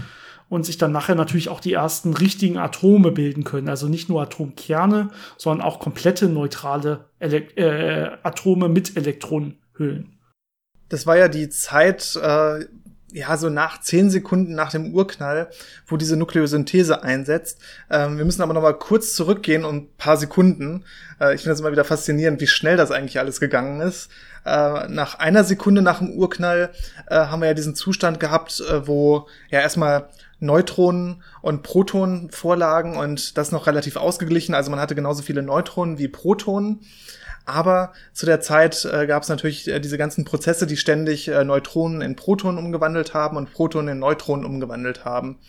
[0.49, 3.67] und sich dann nachher natürlich auch die ersten richtigen Atome bilden können.
[3.67, 10.17] Also nicht nur Atomkerne, sondern auch komplette neutrale Elek äh, Atome mit Elektronenhüllen.
[10.89, 12.65] Das war ja die Zeit, äh,
[13.17, 15.49] ja, so nach zehn Sekunden nach dem Urknall,
[15.87, 17.59] wo diese Nukleosynthese einsetzt.
[17.89, 20.85] Ähm, wir müssen aber noch mal kurz zurückgehen um paar Sekunden.
[21.19, 24.09] Äh, ich finde das immer wieder faszinierend, wie schnell das eigentlich alles gegangen ist.
[24.45, 26.69] Äh, nach einer Sekunde nach dem Urknall
[27.09, 32.95] äh, haben wir ja diesen Zustand gehabt, äh, wo ja erstmal Neutronen und Protonen vorlagen
[32.97, 34.53] und das noch relativ ausgeglichen.
[34.53, 36.81] Also man hatte genauso viele Neutronen wie Protonen.
[37.47, 41.45] Aber zu der Zeit äh, gab es natürlich äh, diese ganzen Prozesse, die ständig äh,
[41.45, 45.39] Neutronen in Protonen umgewandelt haben und Protonen in Neutronen umgewandelt haben.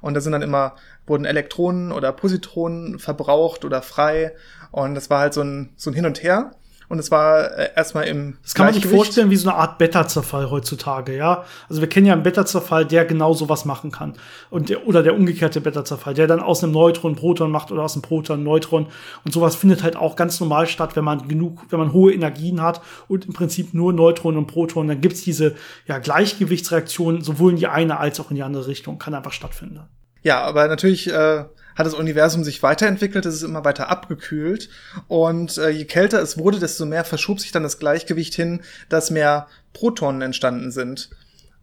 [0.00, 4.36] Und da sind dann immer, wurden Elektronen oder Positronen verbraucht oder frei.
[4.70, 6.52] Und das war halt so ein, so ein Hin und Her
[6.88, 8.38] und es war äh, erstmal im.
[8.42, 11.44] Das kann man sich vorstellen wie so eine Art Beta-Zerfall heutzutage, ja.
[11.68, 14.14] Also wir kennen ja einen Beta-Zerfall, der genau sowas machen kann.
[14.48, 17.94] Und der, oder der umgekehrte Beta-Zerfall, der dann aus einem Neutron Proton macht oder aus
[17.94, 18.86] einem Proton Neutron.
[19.24, 22.62] Und sowas findet halt auch ganz normal statt, wenn man genug, wenn man hohe Energien
[22.62, 27.58] hat und im Prinzip nur Neutronen und Protonen, dann gibt's diese ja, Gleichgewichtsreaktionen sowohl in
[27.58, 28.98] die eine als auch in die andere Richtung.
[28.98, 29.80] Kann einfach stattfinden.
[30.22, 31.44] Ja, aber natürlich äh,
[31.78, 34.68] hat das Universum sich weiterentwickelt, es ist immer weiter abgekühlt
[35.06, 39.10] und äh, je kälter es wurde, desto mehr verschob sich dann das Gleichgewicht hin, dass
[39.10, 41.10] mehr Protonen entstanden sind.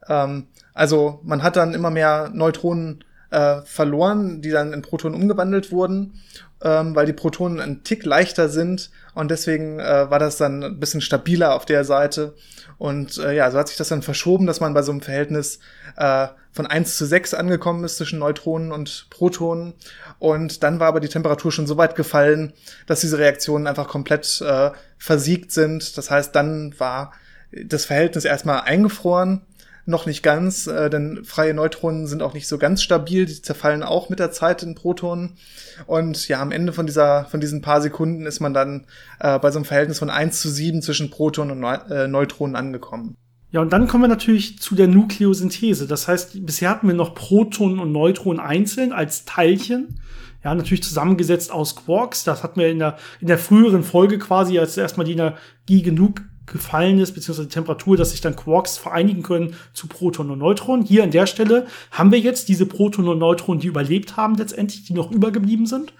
[0.07, 5.71] Ähm, also man hat dann immer mehr Neutronen äh, verloren, die dann in Protonen umgewandelt
[5.71, 6.21] wurden,
[6.63, 10.79] ähm, weil die Protonen ein Tick leichter sind und deswegen äh, war das dann ein
[10.79, 12.35] bisschen stabiler auf der Seite.
[12.77, 15.59] Und äh, ja, so hat sich das dann verschoben, dass man bei so einem Verhältnis
[15.97, 19.73] äh, von 1 zu 6 angekommen ist zwischen Neutronen und Protonen.
[20.19, 22.53] Und dann war aber die Temperatur schon so weit gefallen,
[22.87, 25.97] dass diese Reaktionen einfach komplett äh, versiegt sind.
[25.97, 27.13] Das heißt, dann war
[27.51, 29.41] das Verhältnis erstmal eingefroren
[29.85, 33.83] noch nicht ganz, äh, denn freie Neutronen sind auch nicht so ganz stabil, die zerfallen
[33.83, 35.37] auch mit der Zeit in Protonen.
[35.85, 38.87] Und ja, am Ende von dieser, von diesen paar Sekunden ist man dann
[39.19, 43.17] äh, bei so einem Verhältnis von 1 zu 7 zwischen Protonen und äh, Neutronen angekommen.
[43.55, 45.87] Ja, und dann kommen wir natürlich zu der Nukleosynthese.
[45.87, 50.01] Das heißt, bisher hatten wir noch Protonen und Neutronen einzeln als Teilchen.
[50.43, 52.25] Ja, natürlich zusammengesetzt aus Quarks.
[52.25, 56.23] Das hatten wir in der, in der früheren Folge quasi, als erstmal die Energie genug
[56.47, 60.85] gefallen ist, beziehungsweise die Temperatur, dass sich dann Quarks vereinigen können zu Protonen und Neutronen.
[60.85, 64.83] Hier an der Stelle haben wir jetzt diese Protonen und Neutronen, die überlebt haben letztendlich,
[64.83, 65.93] die noch übergeblieben sind.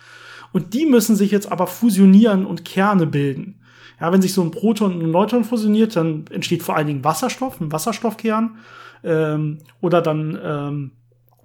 [0.51, 3.61] Und die müssen sich jetzt aber fusionieren und Kerne bilden.
[3.99, 7.03] Ja, wenn sich so ein Proton und ein Neutron fusioniert, dann entsteht vor allen Dingen
[7.03, 8.57] Wasserstoff, ein Wasserstoffkern.
[9.03, 10.91] Ähm, oder dann ähm,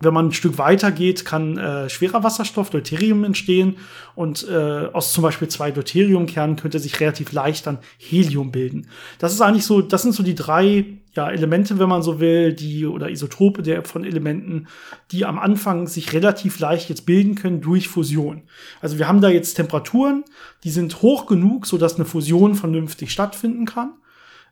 [0.01, 3.77] wenn man ein Stück weiter geht, kann äh, schwerer Wasserstoff, Deuterium entstehen
[4.15, 8.89] und äh, aus zum Beispiel zwei Deuteriumkernen könnte sich relativ leicht dann Helium bilden.
[9.19, 12.55] Das ist eigentlich so, das sind so die drei ja, Elemente, wenn man so will,
[12.55, 14.69] die oder Isotope der von Elementen,
[15.11, 18.43] die am Anfang sich relativ leicht jetzt bilden können durch Fusion.
[18.81, 20.25] Also wir haben da jetzt Temperaturen,
[20.65, 23.93] die sind hoch genug, so dass eine Fusion vernünftig stattfinden kann.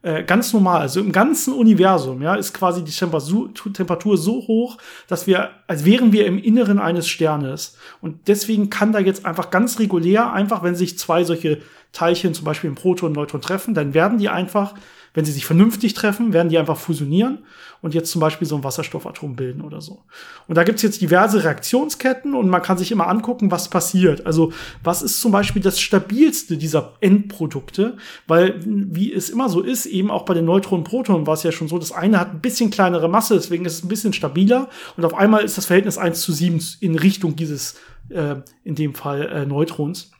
[0.02, 5.26] Äh, ganz normal, also im ganzen Universum, ja, ist quasi die Temperatur, so hoch, dass
[5.26, 7.76] wir, als wären wir im Inneren eines Sternes.
[8.00, 12.44] Und deswegen kann da jetzt einfach ganz regulär, einfach wenn sich zwei solche Teilchen, zum
[12.44, 14.74] Beispiel ein Proton und Neutron treffen, dann werden die einfach
[15.14, 17.44] wenn sie sich vernünftig treffen, werden die einfach fusionieren
[17.80, 20.02] und jetzt zum Beispiel so ein Wasserstoffatom bilden oder so.
[20.46, 24.26] Und da gibt's jetzt diverse Reaktionsketten und man kann sich immer angucken, was passiert.
[24.26, 27.96] Also was ist zum Beispiel das stabilste dieser Endprodukte?
[28.26, 31.42] Weil, wie es immer so ist, eben auch bei den Neutronen und Protonen war es
[31.42, 34.12] ja schon so, das eine hat ein bisschen kleinere Masse, deswegen ist es ein bisschen
[34.12, 37.76] stabiler und auf einmal ist das Verhältnis 1 zu 7 in Richtung dieses,
[38.08, 40.10] äh, in dem Fall, äh, Neutrons,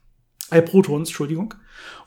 [0.51, 1.55] äh, Protons, Entschuldigung.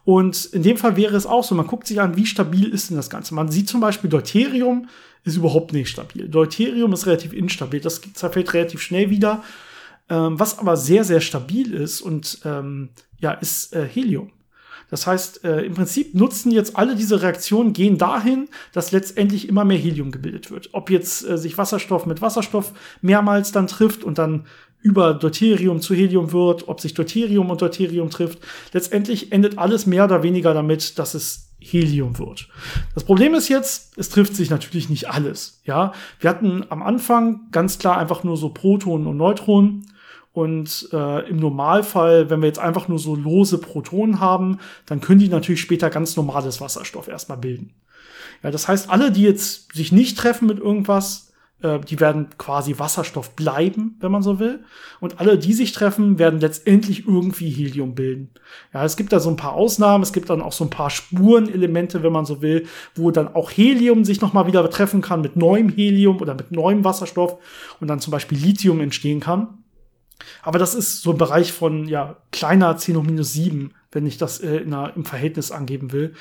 [0.04, 2.90] Und in dem Fall wäre es auch so, man guckt sich an, wie stabil ist
[2.90, 3.36] denn das Ganze.
[3.36, 4.88] Man sieht zum Beispiel, Deuterium
[5.24, 6.28] ist überhaupt nicht stabil.
[6.28, 9.44] Deuterium ist relativ instabil, das zerfällt relativ schnell wieder.
[10.10, 14.32] Ähm, was aber sehr, sehr stabil ist und ähm, ja, ist äh, Helium.
[14.90, 19.64] Das heißt, äh, im Prinzip nutzen jetzt alle diese Reaktionen, gehen dahin, dass letztendlich immer
[19.64, 20.70] mehr Helium gebildet wird.
[20.74, 24.46] Ob jetzt äh, sich Wasserstoff mit Wasserstoff mehrmals dann trifft und dann
[24.82, 28.40] über Deuterium zu Helium wird, ob sich Deuterium und Deuterium trifft.
[28.74, 32.50] Letztendlich endet alles mehr oder weniger damit, dass es Helium wird.
[32.96, 35.62] Das Problem ist jetzt, es trifft sich natürlich nicht alles.
[35.64, 39.86] Ja, wir hatten am Anfang ganz klar einfach nur so Protonen und Neutronen.
[40.34, 45.20] Und äh, im Normalfall, wenn wir jetzt einfach nur so lose Protonen haben, dann können
[45.20, 47.74] die natürlich später ganz normales Wasserstoff erstmal bilden.
[48.42, 51.31] Ja, das heißt, alle, die jetzt sich nicht treffen mit irgendwas,
[51.62, 54.64] äh, die werden quasi Wasserstoff bleiben, wenn man so will.
[55.00, 58.32] Und alle, die sich treffen, werden letztendlich irgendwie Helium bilden.
[58.74, 60.90] Ja, es gibt da so ein paar Ausnahmen, es gibt dann auch so ein paar
[60.90, 65.36] Spurenelemente, wenn man so will, wo dann auch Helium sich nochmal wieder treffen kann mit
[65.36, 67.38] neuem Helium oder mit neuem Wasserstoff
[67.80, 69.60] und dann zum Beispiel Lithium entstehen kann.
[70.44, 74.18] Aber das ist so ein Bereich von ja kleiner 10 hoch minus 7, wenn ich
[74.18, 76.14] das äh, in einer, im Verhältnis angeben will.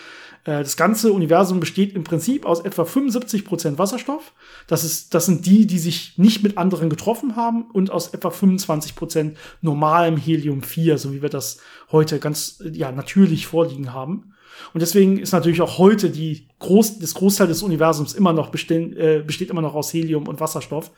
[0.45, 4.33] Äh, das ganze Universum besteht im Prinzip aus etwa 75 Prozent Wasserstoff.
[4.67, 8.31] Das, ist, das sind die, die sich nicht mit anderen getroffen haben und aus etwa
[8.31, 11.59] 25 Prozent normalem Helium-4, so wie wir das
[11.93, 14.35] heute ganz ja, natürlich vorliegen haben.
[14.75, 18.97] Und deswegen ist natürlich auch heute die Groß, das Großteil des Universums immer noch bestehen,
[18.97, 20.91] äh, besteht immer noch aus Helium und Wasserstoff.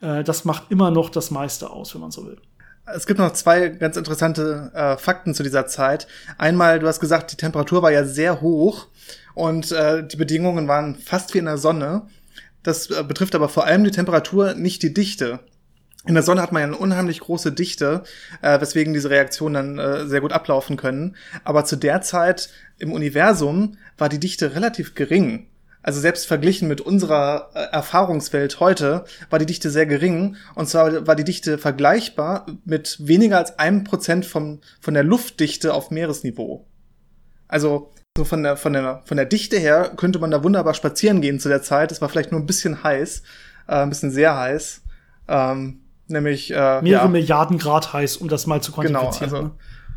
[0.00, 2.36] Äh, das macht immer noch das meiste aus, wenn man so will.
[2.84, 6.08] Es gibt noch zwei ganz interessante äh, Fakten zu dieser Zeit.
[6.36, 8.88] Einmal, du hast gesagt, die Temperatur war ja sehr hoch
[9.34, 12.02] und äh, die Bedingungen waren fast wie in der Sonne.
[12.62, 15.40] Das äh, betrifft aber vor allem die Temperatur, nicht die Dichte.
[16.04, 18.02] In der Sonne hat man ja eine unheimlich große Dichte,
[18.40, 21.14] äh, weswegen diese Reaktionen dann äh, sehr gut ablaufen können.
[21.44, 25.46] Aber zu der Zeit im Universum war die Dichte relativ gering.
[25.82, 30.36] Also selbst verglichen mit unserer äh, Erfahrungswelt heute war die Dichte sehr gering.
[30.54, 35.74] Und zwar war die Dichte vergleichbar mit weniger als einem Prozent vom, von der Luftdichte
[35.74, 36.66] auf Meeresniveau.
[37.48, 41.20] Also so von der, von, der, von der Dichte her könnte man da wunderbar spazieren
[41.20, 41.90] gehen zu der Zeit.
[41.90, 43.22] Es war vielleicht nur ein bisschen heiß,
[43.66, 44.82] äh, ein bisschen sehr heiß.
[45.28, 49.30] Ähm, nämlich äh, mehrere ja, Milliarden Grad heiß, um das mal zu quantifizieren.
[49.30, 49.50] Genau, also, ne?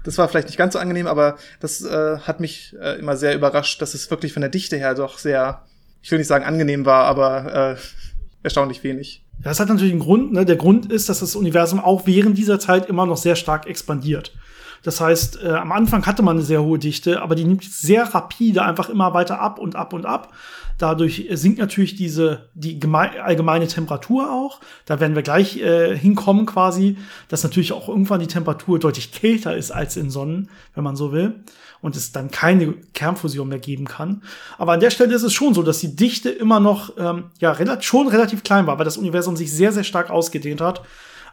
[0.04, 3.36] das war vielleicht nicht ganz so angenehm, aber das äh, hat mich äh, immer sehr
[3.36, 5.64] überrascht, dass es wirklich von der Dichte her doch sehr
[6.06, 7.76] ich will nicht sagen angenehm war, aber äh,
[8.44, 9.26] erstaunlich wenig.
[9.42, 10.34] Das hat natürlich einen Grund.
[10.34, 10.46] Ne?
[10.46, 14.32] Der Grund ist, dass das Universum auch während dieser Zeit immer noch sehr stark expandiert.
[14.84, 18.04] Das heißt, äh, am Anfang hatte man eine sehr hohe Dichte, aber die nimmt sehr
[18.14, 20.32] rapide einfach immer weiter ab und ab und ab.
[20.78, 24.60] Dadurch sinkt natürlich diese die allgemeine Temperatur auch.
[24.86, 26.98] Da werden wir gleich äh, hinkommen quasi,
[27.30, 31.12] dass natürlich auch irgendwann die Temperatur deutlich kälter ist als in Sonnen, wenn man so
[31.12, 31.34] will
[31.86, 34.24] und es dann keine Kernfusion mehr geben kann.
[34.58, 37.52] Aber an der Stelle ist es schon so, dass die Dichte immer noch ähm, ja
[37.52, 40.82] relativ, schon relativ klein war, weil das Universum sich sehr, sehr stark ausgedehnt hat.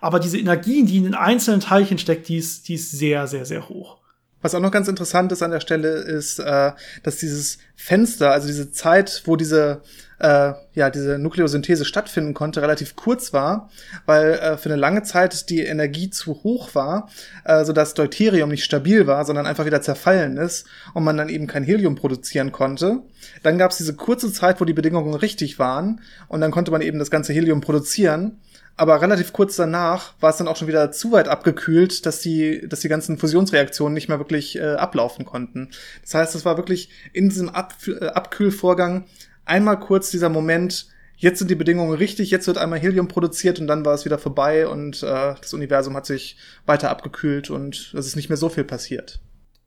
[0.03, 3.47] Aber diese Energie, die in den einzelnen Teilchen steckt, die ist, die ist sehr, sehr,
[3.47, 3.97] sehr hoch.
[4.43, 8.47] Was auch noch ganz interessant ist an der Stelle, ist, äh, dass dieses Fenster, also
[8.47, 9.81] diese Zeit, wo diese
[10.23, 13.69] äh, ja diese Nukleosynthese stattfinden konnte, relativ kurz war,
[14.07, 17.09] weil äh, für eine lange Zeit die Energie zu hoch war,
[17.45, 21.47] äh, sodass Deuterium nicht stabil war, sondern einfach wieder zerfallen ist und man dann eben
[21.47, 23.01] kein Helium produzieren konnte.
[23.43, 26.83] Dann gab es diese kurze Zeit, wo die Bedingungen richtig waren und dann konnte man
[26.83, 28.39] eben das ganze Helium produzieren
[28.77, 32.67] aber relativ kurz danach war es dann auch schon wieder zu weit abgekühlt, dass die,
[32.67, 35.69] dass die ganzen Fusionsreaktionen nicht mehr wirklich äh, ablaufen konnten.
[36.01, 39.05] Das heißt, es war wirklich in diesem Ab äh, Abkühlvorgang
[39.45, 43.67] einmal kurz dieser Moment, jetzt sind die Bedingungen richtig, jetzt wird einmal Helium produziert und
[43.67, 48.07] dann war es wieder vorbei und äh, das Universum hat sich weiter abgekühlt und es
[48.07, 49.21] ist nicht mehr so viel passiert.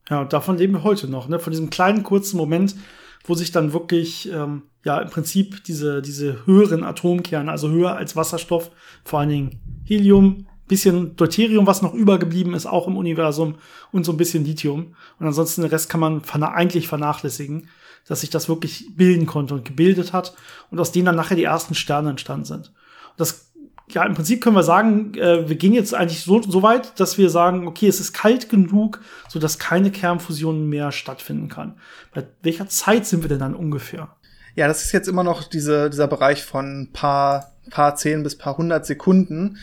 [0.10, 1.40] Ja, und davon leben wir heute noch, ne?
[1.40, 2.76] Von diesem kleinen kurzen Moment,
[3.24, 8.16] wo sich dann wirklich ähm, ja im Prinzip diese, diese höheren Atomkerne, also höher als
[8.16, 8.70] Wasserstoff,
[9.04, 13.56] vor allen Dingen Helium, bisschen Deuterium, was noch übergeblieben ist, auch im Universum
[13.92, 14.96] und so ein bisschen Lithium.
[15.20, 17.70] Und ansonsten den Rest kann man eigentlich vernachlässigen,
[18.08, 20.36] dass sich das wirklich bilden konnte und gebildet hat
[20.72, 22.68] und aus denen dann nachher die ersten Sterne entstanden sind.
[22.68, 23.46] Und das
[23.88, 27.18] ja, im Prinzip können wir sagen, äh, wir gehen jetzt eigentlich so, so weit, dass
[27.18, 31.76] wir sagen, okay, es ist kalt genug, so keine Kernfusion mehr stattfinden kann.
[32.14, 34.10] Bei welcher Zeit sind wir denn dann ungefähr?
[34.56, 38.58] Ja, das ist jetzt immer noch diese, dieser Bereich von paar, paar zehn bis paar
[38.58, 39.58] hundert Sekunden.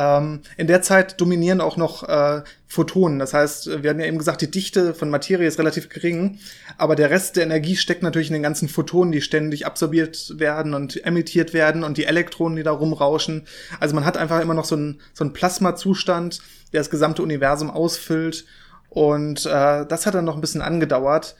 [0.00, 3.18] Ähm, in der Zeit dominieren auch noch äh, Photonen.
[3.18, 6.38] Das heißt, wir hatten ja eben gesagt, die Dichte von Materie ist relativ gering,
[6.78, 10.72] aber der Rest der Energie steckt natürlich in den ganzen Photonen, die ständig absorbiert werden
[10.72, 13.46] und emittiert werden und die Elektronen, die da rumrauschen.
[13.78, 16.40] Also man hat einfach immer noch so einen, so einen Plasmazustand,
[16.72, 18.46] der das gesamte Universum ausfüllt.
[18.88, 21.36] Und äh, das hat dann noch ein bisschen angedauert.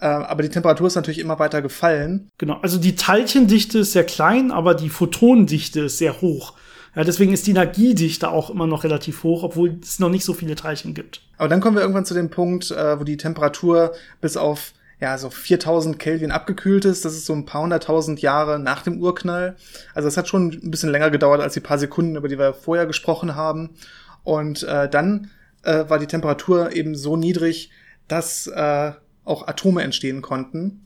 [0.00, 2.30] Äh, aber die Temperatur ist natürlich immer weiter gefallen.
[2.38, 6.54] Genau, also die Teilchendichte ist sehr klein, aber die Photonendichte ist sehr hoch.
[6.94, 10.32] Ja, deswegen ist die Energiedichte auch immer noch relativ hoch, obwohl es noch nicht so
[10.32, 11.22] viele Teilchen gibt.
[11.38, 15.18] Aber dann kommen wir irgendwann zu dem Punkt, äh, wo die Temperatur bis auf ja,
[15.18, 17.04] so 4000 Kelvin abgekühlt ist.
[17.04, 19.56] Das ist so ein paar hunderttausend Jahre nach dem Urknall.
[19.92, 22.54] Also es hat schon ein bisschen länger gedauert als die paar Sekunden, über die wir
[22.54, 23.70] vorher gesprochen haben.
[24.22, 25.30] Und äh, dann
[25.62, 27.70] äh, war die Temperatur eben so niedrig,
[28.06, 28.92] dass äh,
[29.24, 30.83] auch Atome entstehen konnten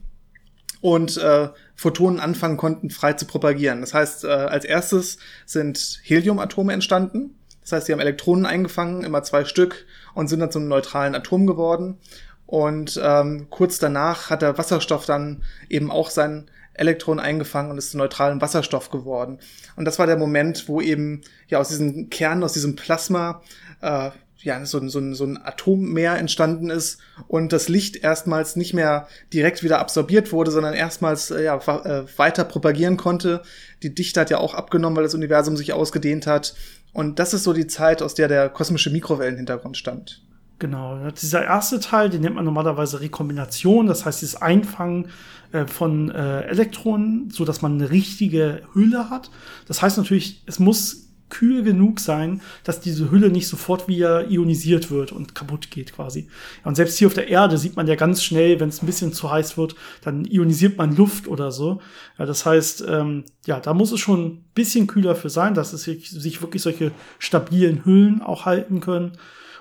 [0.80, 3.80] und äh, Photonen anfangen konnten, frei zu propagieren.
[3.80, 7.34] Das heißt, äh, als erstes sind Heliumatome entstanden.
[7.62, 11.46] Das heißt, sie haben Elektronen eingefangen, immer zwei Stück, und sind dann zum neutralen Atom
[11.46, 11.98] geworden.
[12.46, 17.90] Und ähm, kurz danach hat der Wasserstoff dann eben auch sein Elektron eingefangen und ist
[17.90, 19.38] zu neutralem Wasserstoff geworden.
[19.76, 23.42] Und das war der Moment, wo eben ja aus diesem Kern, aus diesem Plasma
[23.82, 24.10] äh,
[24.40, 29.62] ja, so, so, so ein Atommeer entstanden ist und das Licht erstmals nicht mehr direkt
[29.62, 33.42] wieder absorbiert wurde, sondern erstmals äh, ja, äh, weiter propagieren konnte.
[33.82, 36.54] Die Dichte hat ja auch abgenommen, weil das Universum sich ausgedehnt hat.
[36.92, 40.22] Und das ist so die Zeit, aus der der kosmische Mikrowellenhintergrund stammt.
[40.60, 45.10] Genau, dieser erste Teil, den nennt man normalerweise Rekombination, das heißt dieses Einfangen
[45.52, 49.30] äh, von Elektronen, so dass man eine richtige Hülle hat.
[49.66, 54.90] Das heißt natürlich, es muss kühl genug sein, dass diese Hülle nicht sofort wieder ionisiert
[54.90, 56.28] wird und kaputt geht quasi.
[56.64, 59.12] Und selbst hier auf der Erde sieht man ja ganz schnell, wenn es ein bisschen
[59.12, 61.80] zu heiß wird, dann ionisiert man Luft oder so.
[62.18, 65.72] Ja, das heißt, ähm, ja, da muss es schon ein bisschen kühler für sein, dass
[65.72, 69.12] es sich, sich wirklich solche stabilen Hüllen auch halten können.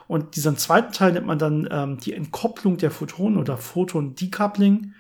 [0.07, 4.93] Und diesen zweiten Teil nennt man dann ähm, die Entkopplung der Photonen oder Photon-Decoupling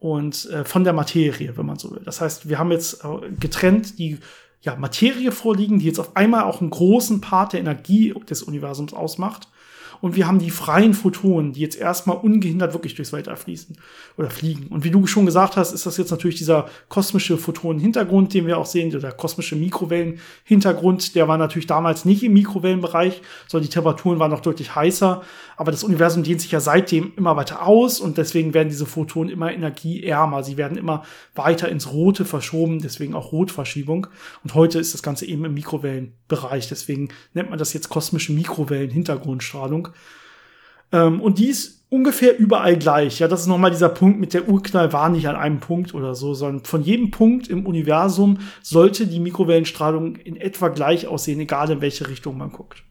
[0.00, 2.02] und äh, von der Materie, wenn man so will.
[2.04, 4.18] Das heißt, wir haben jetzt äh, getrennt die
[4.62, 8.92] ja, Materie vorliegen, die jetzt auf einmal auch einen großen Part der Energie des Universums
[8.92, 9.48] ausmacht
[10.00, 13.76] und wir haben die freien Photonen, die jetzt erstmal ungehindert wirklich durchs Weltall fließen
[14.16, 14.68] oder fliegen.
[14.68, 18.58] Und wie du schon gesagt hast, ist das jetzt natürlich dieser kosmische Photonen-Hintergrund, den wir
[18.58, 24.18] auch sehen, oder kosmische Mikrowellen-Hintergrund, der war natürlich damals nicht im Mikrowellenbereich, sondern die Temperaturen
[24.18, 25.22] waren noch deutlich heißer.
[25.56, 29.30] Aber das Universum dehnt sich ja seitdem immer weiter aus und deswegen werden diese Photonen
[29.30, 30.42] immer energieärmer.
[30.42, 34.06] Sie werden immer weiter ins Rote verschoben, deswegen auch Rotverschiebung.
[34.42, 36.68] Und heute ist das Ganze eben im Mikrowellenbereich.
[36.68, 39.89] Deswegen nennt man das jetzt kosmische Mikrowellen-Hintergrundstrahlung.
[40.92, 43.18] Ähm, und die ist ungefähr überall gleich.
[43.18, 46.14] Ja, das ist nochmal dieser Punkt mit der Urknall war nicht an einem Punkt oder
[46.14, 51.70] so, sondern von jedem Punkt im Universum sollte die Mikrowellenstrahlung in etwa gleich aussehen, egal
[51.70, 52.84] in welche Richtung man guckt.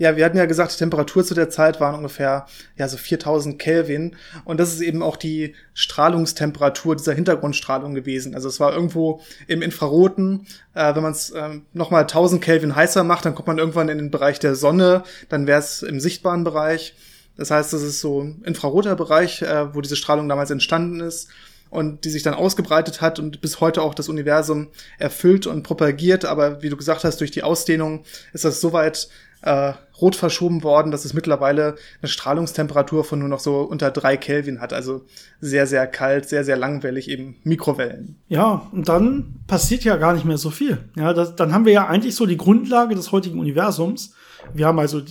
[0.00, 2.46] Ja, wir hatten ja gesagt, die Temperatur zu der Zeit waren ungefähr
[2.78, 8.34] ja so 4000 Kelvin und das ist eben auch die Strahlungstemperatur dieser Hintergrundstrahlung gewesen.
[8.34, 10.46] Also es war irgendwo im Infraroten.
[10.72, 13.98] Äh, wenn man es ähm, nochmal 1000 Kelvin heißer macht, dann kommt man irgendwann in
[13.98, 15.02] den Bereich der Sonne.
[15.28, 16.94] Dann wäre es im sichtbaren Bereich.
[17.36, 21.28] Das heißt, das ist so ein infraroter Bereich, äh, wo diese Strahlung damals entstanden ist
[21.68, 26.24] und die sich dann ausgebreitet hat und bis heute auch das Universum erfüllt und propagiert.
[26.24, 29.08] Aber wie du gesagt hast, durch die Ausdehnung ist das soweit
[29.42, 34.16] äh, rot verschoben worden, dass es mittlerweile eine Strahlungstemperatur von nur noch so unter drei
[34.16, 34.72] Kelvin hat.
[34.72, 35.04] Also
[35.40, 38.16] sehr, sehr kalt, sehr, sehr langwellig, eben Mikrowellen.
[38.28, 40.78] Ja, und dann passiert ja gar nicht mehr so viel.
[40.96, 44.14] Ja, das, dann haben wir ja eigentlich so die Grundlage des heutigen Universums.
[44.54, 45.02] Wir haben also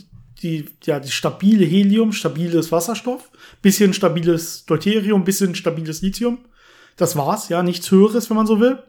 [0.41, 3.29] die, ja, die stabile Helium, stabiles Wasserstoff,
[3.61, 6.39] bisschen stabiles Deuterium, bisschen stabiles Lithium.
[6.97, 8.79] Das war's, ja, nichts Höheres, wenn man so will.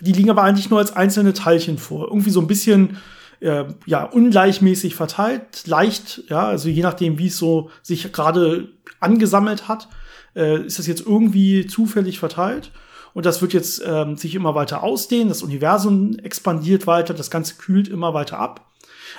[0.00, 2.08] Die liegen aber eigentlich nur als einzelne Teilchen vor.
[2.08, 2.98] Irgendwie so ein bisschen
[3.40, 8.68] äh, ja, ungleichmäßig verteilt, leicht, ja, also je nachdem, wie es so sich gerade
[9.00, 9.88] angesammelt hat,
[10.34, 12.72] äh, ist das jetzt irgendwie zufällig verteilt.
[13.14, 17.54] Und das wird jetzt ähm, sich immer weiter ausdehnen, das Universum expandiert weiter, das Ganze
[17.54, 18.66] kühlt immer weiter ab.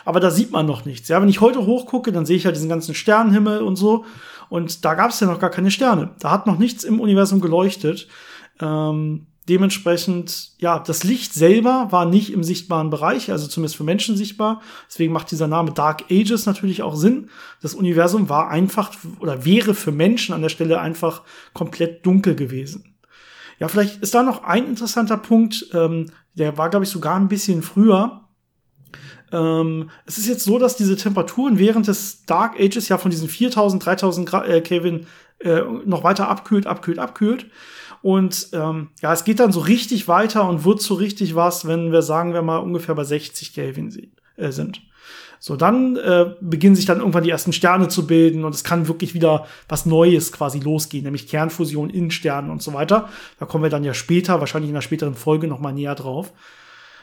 [0.06, 1.08] Aber da sieht man noch nichts.
[1.10, 4.06] Ja, wenn ich heute hochgucke, dann sehe ich ja diesen ganzen Sternenhimmel und so.
[4.49, 6.12] Und da gab es ja noch gar keine Sterne.
[6.19, 8.08] Da hat noch nichts im Universum geleuchtet.
[8.62, 14.18] Ähm, Dementsprechend, ja, das Licht selber war nicht im sichtbaren Bereich, also zumindest für Menschen
[14.18, 14.62] sichtbar.
[14.90, 17.30] Deswegen macht dieser Name Dark Ages natürlich auch Sinn.
[17.62, 21.22] Das Universum war einfach oder wäre für Menschen an der Stelle einfach
[21.54, 22.98] komplett dunkel gewesen.
[23.60, 27.30] Ja, vielleicht ist da noch ein interessanter Punkt, ähm, der war, glaube ich, sogar ein
[27.30, 28.28] bisschen früher.
[29.32, 33.28] Ähm, es ist jetzt so, dass diese Temperaturen während des Dark Ages ja von diesen
[33.28, 35.08] 4000, 3000 Grad, äh, Kelvin
[35.40, 37.48] äh, noch weiter abkühlt, abkühlt, abkühlt.
[38.02, 41.92] Und ähm, ja, es geht dann so richtig weiter und wird so richtig was, wenn
[41.92, 44.82] wir sagen wir mal ungefähr bei 60 Kelvin äh, sind.
[45.40, 48.88] So, dann äh, beginnen sich dann irgendwann die ersten Sterne zu bilden und es kann
[48.88, 53.10] wirklich wieder was Neues quasi losgehen, nämlich Kernfusion in Sternen und so weiter.
[53.40, 56.34] Da kommen wir dann ja später, wahrscheinlich in einer späteren Folge noch mal näher drauf.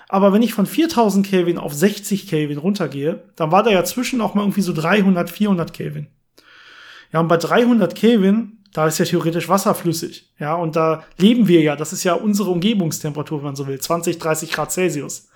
[0.08, 4.20] Aber wenn ich von 4000 Kelvin auf 60 Kelvin runtergehe, dann war da ja zwischen
[4.20, 6.08] auch mal irgendwie so 300, 400 Kelvin.
[7.12, 10.32] Ja, und bei 300 Kelvin da ist ja theoretisch Wasser flüssig.
[10.38, 11.76] Ja, und da leben wir ja.
[11.76, 13.80] Das ist ja unsere Umgebungstemperatur, wenn man so will.
[13.80, 15.28] 20, 30 Grad Celsius.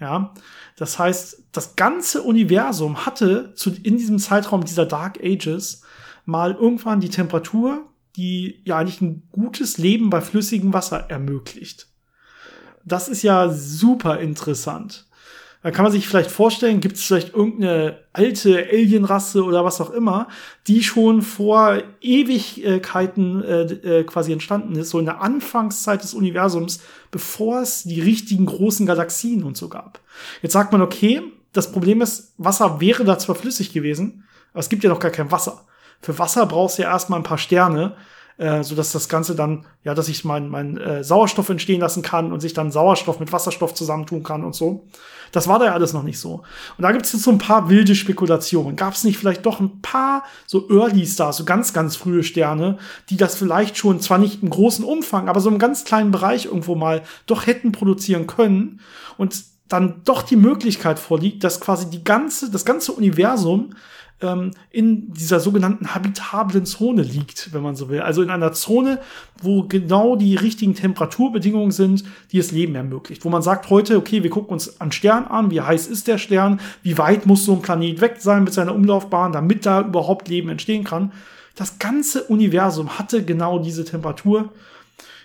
[0.00, 0.34] Ja,
[0.76, 5.82] das heißt, das ganze Universum hatte zu, in diesem Zeitraum dieser Dark Ages
[6.24, 7.86] mal irgendwann die Temperatur,
[8.16, 11.86] die ja eigentlich ein gutes Leben bei flüssigem Wasser ermöglicht.
[12.84, 15.06] Das ist ja super interessant.
[15.62, 19.90] Da kann man sich vielleicht vorstellen, gibt es vielleicht irgendeine alte Alienrasse oder was auch
[19.90, 20.28] immer,
[20.66, 26.80] die schon vor Ewigkeiten äh, äh, quasi entstanden ist, so in der Anfangszeit des Universums,
[27.10, 30.00] bevor es die richtigen großen Galaxien und so gab.
[30.40, 34.70] Jetzt sagt man, okay, das Problem ist, Wasser wäre da zwar flüssig gewesen, aber es
[34.70, 35.66] gibt ja noch gar kein Wasser.
[36.00, 37.96] Für Wasser brauchst du ja erstmal ein paar Sterne,
[38.40, 42.02] äh, so dass das Ganze dann, ja, dass ich meinen mein, äh, Sauerstoff entstehen lassen
[42.02, 44.86] kann und sich dann Sauerstoff mit Wasserstoff zusammentun kann und so.
[45.30, 46.42] Das war da ja alles noch nicht so.
[46.78, 48.76] Und da gibt es jetzt so ein paar wilde Spekulationen.
[48.76, 52.78] Gab es nicht vielleicht doch ein paar so Early Stars, so ganz, ganz frühe Sterne,
[53.10, 56.46] die das vielleicht schon zwar nicht im großen Umfang, aber so im ganz kleinen Bereich
[56.46, 58.80] irgendwo mal doch hätten produzieren können
[59.18, 63.74] und dann doch die Möglichkeit vorliegt, dass quasi die ganze, das ganze Universum
[64.22, 68.00] ähm, in dieser sogenannten habitablen Zone liegt, wenn man so will.
[68.00, 69.00] Also in einer Zone,
[69.42, 73.24] wo genau die richtigen Temperaturbedingungen sind, die das Leben ermöglicht.
[73.24, 76.18] Wo man sagt heute, okay, wir gucken uns einen Stern an, wie heiß ist der
[76.18, 80.28] Stern, wie weit muss so ein Planet weg sein mit seiner Umlaufbahn, damit da überhaupt
[80.28, 81.12] Leben entstehen kann.
[81.56, 84.50] Das ganze Universum hatte genau diese Temperatur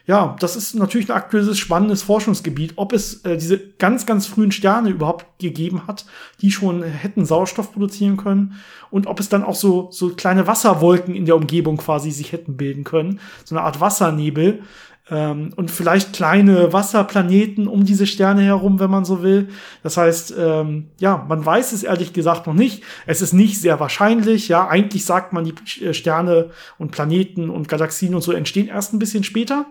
[0.07, 4.51] ja, das ist natürlich ein aktuelles, spannendes Forschungsgebiet, ob es äh, diese ganz, ganz frühen
[4.51, 6.05] Sterne überhaupt gegeben hat,
[6.41, 8.55] die schon hätten Sauerstoff produzieren können
[8.91, 12.55] und ob es dann auch so, so kleine Wasserwolken in der Umgebung quasi sich hätten
[12.55, 14.61] bilden können, so eine Art Wassernebel,
[15.09, 19.49] ähm, und vielleicht kleine Wasserplaneten um diese Sterne herum, wenn man so will.
[19.83, 22.83] Das heißt, ähm, ja, man weiß es ehrlich gesagt noch nicht.
[23.05, 24.47] Es ist nicht sehr wahrscheinlich.
[24.47, 26.49] Ja, eigentlich sagt man, die äh, Sterne
[26.79, 29.67] und Planeten und Galaxien und so entstehen erst ein bisschen später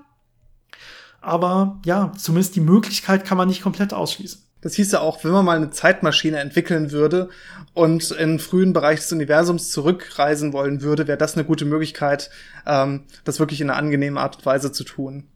[1.25, 4.43] aber ja, zumindest die Möglichkeit kann man nicht komplett ausschließen.
[4.61, 7.29] Das hieße auch, wenn man mal eine Zeitmaschine entwickeln würde
[7.75, 12.31] und in den frühen Bereich des Universums zurückreisen wollen würde, wäre das eine gute Möglichkeit,
[12.67, 15.29] ähm, das wirklich in einer angenehmen Art und Weise zu tun.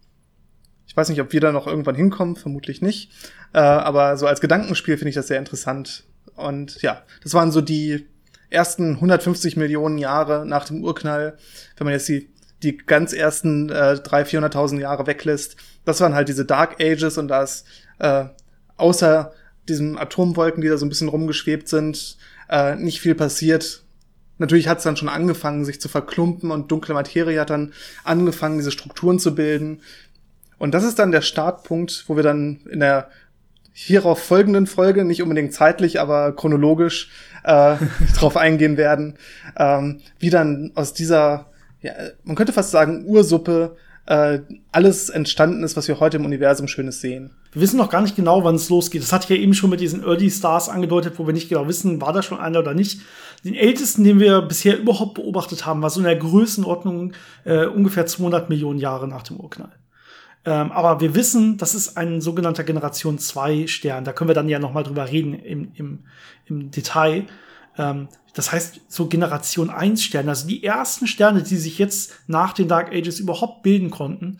[0.86, 3.12] Ich weiß nicht, ob wir da noch irgendwann hinkommen, vermutlich nicht.
[3.52, 6.04] Äh, aber so als Gedankenspiel finde ich das sehr interessant.
[6.34, 8.06] Und ja, das waren so die
[8.48, 11.36] ersten 150 Millionen Jahre nach dem Urknall.
[11.76, 12.30] Wenn man jetzt die
[12.62, 15.56] die ganz ersten äh, 300.000, 400.000 Jahre weglässt.
[15.88, 17.66] Das waren halt diese Dark Ages und da ist
[17.98, 18.24] äh,
[18.76, 19.32] außer
[19.68, 22.16] diesen Atomwolken, die da so ein bisschen rumgeschwebt sind,
[22.48, 23.82] äh, nicht viel passiert.
[24.38, 27.72] Natürlich hat es dann schon angefangen, sich zu verklumpen und dunkle Materie hat dann
[28.04, 29.80] angefangen, diese Strukturen zu bilden.
[30.58, 33.10] Und das ist dann der Startpunkt, wo wir dann in der
[33.72, 37.10] hierauf folgenden Folge, nicht unbedingt zeitlich, aber chronologisch
[37.44, 37.76] äh,
[38.16, 39.18] drauf eingehen werden,
[39.56, 41.46] ähm, wie dann aus dieser
[41.80, 41.92] ja,
[42.24, 43.76] man könnte fast sagen, Ursuppe
[44.08, 44.40] äh,
[44.72, 47.30] alles entstanden ist, was wir heute im Universum Schönes sehen.
[47.52, 49.02] Wir wissen noch gar nicht genau, wann es losgeht.
[49.02, 51.68] Das hatte ich ja eben schon mit diesen Early Stars angedeutet, wo wir nicht genau
[51.68, 53.02] wissen, war da schon einer oder nicht.
[53.44, 57.12] Den ältesten, den wir bisher überhaupt beobachtet haben, war so in der Größenordnung
[57.44, 59.72] äh, ungefähr 200 Millionen Jahre nach dem Urknall.
[60.46, 64.04] Ähm, aber wir wissen, das ist ein sogenannter Generation 2 Stern.
[64.04, 66.04] Da können wir dann ja noch mal drüber reden im, im,
[66.46, 67.26] im Detail.
[67.78, 72.52] Ähm, das heißt, so Generation 1 Sterne, also die ersten Sterne, die sich jetzt nach
[72.52, 74.38] den Dark Ages überhaupt bilden konnten,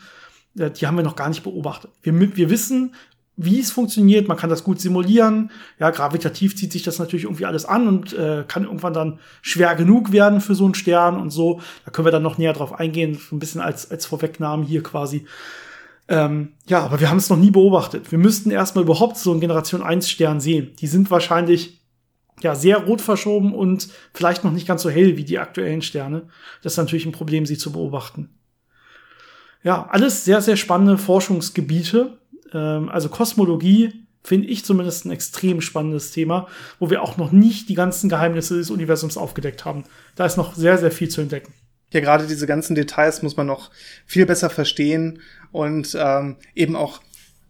[0.58, 1.90] äh, die haben wir noch gar nicht beobachtet.
[2.02, 2.94] Wir, wir wissen,
[3.40, 5.52] wie es funktioniert, man kann das gut simulieren.
[5.78, 9.76] Ja, gravitativ zieht sich das natürlich irgendwie alles an und äh, kann irgendwann dann schwer
[9.76, 11.60] genug werden für so einen Stern und so.
[11.84, 14.82] Da können wir dann noch näher drauf eingehen, so ein bisschen als, als Vorwegnahmen hier
[14.82, 15.24] quasi.
[16.08, 18.10] Ähm, ja, aber wir haben es noch nie beobachtet.
[18.10, 20.74] Wir müssten erstmal überhaupt so einen Generation 1 Stern sehen.
[20.80, 21.77] Die sind wahrscheinlich
[22.42, 26.28] ja, sehr rot verschoben und vielleicht noch nicht ganz so hell wie die aktuellen Sterne.
[26.62, 28.30] Das ist natürlich ein Problem, sie zu beobachten.
[29.62, 32.18] Ja, alles sehr, sehr spannende Forschungsgebiete.
[32.52, 37.68] Ähm, also Kosmologie finde ich zumindest ein extrem spannendes Thema, wo wir auch noch nicht
[37.68, 39.84] die ganzen Geheimnisse des Universums aufgedeckt haben.
[40.16, 41.52] Da ist noch sehr, sehr viel zu entdecken.
[41.92, 43.70] Ja, gerade diese ganzen Details muss man noch
[44.04, 45.20] viel besser verstehen
[45.52, 47.00] und ähm, eben auch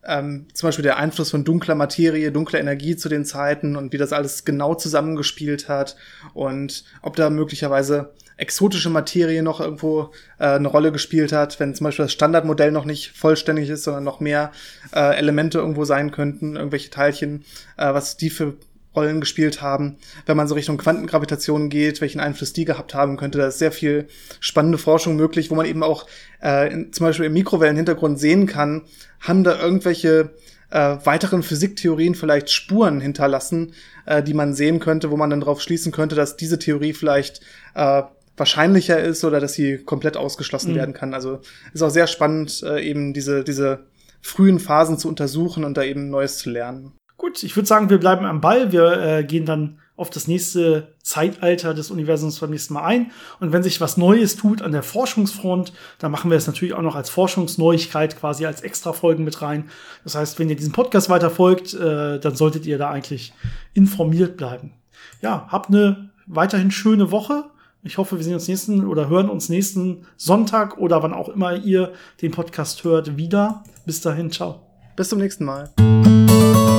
[0.08, 3.98] ähm, zum Beispiel der Einfluss von dunkler Materie, dunkler Energie zu den Zeiten und wie
[3.98, 5.96] das alles genau zusammengespielt hat
[6.34, 11.84] und ob da möglicherweise exotische Materie noch irgendwo äh, eine Rolle gespielt hat, wenn zum
[11.84, 14.52] Beispiel das Standardmodell noch nicht vollständig ist, sondern noch mehr
[14.94, 17.44] äh, Elemente irgendwo sein könnten, irgendwelche Teilchen,
[17.76, 18.54] äh, was die für
[18.98, 19.96] Rollen gespielt haben.
[20.26, 23.70] Wenn man so Richtung Quantengravitation geht, welchen Einfluss die gehabt haben könnte, da ist sehr
[23.70, 24.08] viel
[24.40, 26.06] spannende Forschung möglich, wo man eben auch
[26.42, 28.82] äh, in, zum Beispiel im Mikrowellenhintergrund sehen kann,
[29.20, 30.30] haben da irgendwelche
[30.70, 33.74] äh, weiteren Physiktheorien vielleicht Spuren hinterlassen,
[34.06, 37.40] äh, die man sehen könnte, wo man dann darauf schließen könnte, dass diese Theorie vielleicht
[37.74, 38.02] äh,
[38.36, 40.76] wahrscheinlicher ist oder dass sie komplett ausgeschlossen mhm.
[40.76, 41.14] werden kann.
[41.14, 41.40] Also
[41.72, 43.86] ist auch sehr spannend, äh, eben diese, diese
[44.20, 46.92] frühen Phasen zu untersuchen und da eben Neues zu lernen.
[47.18, 48.70] Gut, ich würde sagen, wir bleiben am Ball.
[48.70, 53.10] Wir äh, gehen dann auf das nächste Zeitalter des Universums beim nächsten Mal ein.
[53.40, 56.82] Und wenn sich was Neues tut an der Forschungsfront, dann machen wir es natürlich auch
[56.82, 59.68] noch als Forschungsneuigkeit quasi als extra Folgen mit rein.
[60.04, 63.32] Das heißt, wenn ihr diesen Podcast weiter folgt, äh, dann solltet ihr da eigentlich
[63.74, 64.74] informiert bleiben.
[65.20, 67.46] Ja, habt eine weiterhin schöne Woche.
[67.82, 71.56] Ich hoffe, wir sehen uns nächsten oder hören uns nächsten Sonntag oder wann auch immer
[71.56, 71.92] ihr
[72.22, 73.64] den Podcast hört wieder.
[73.86, 74.60] Bis dahin, ciao.
[74.94, 75.97] Bis zum nächsten Mal.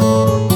[0.10, 0.49] Thank you.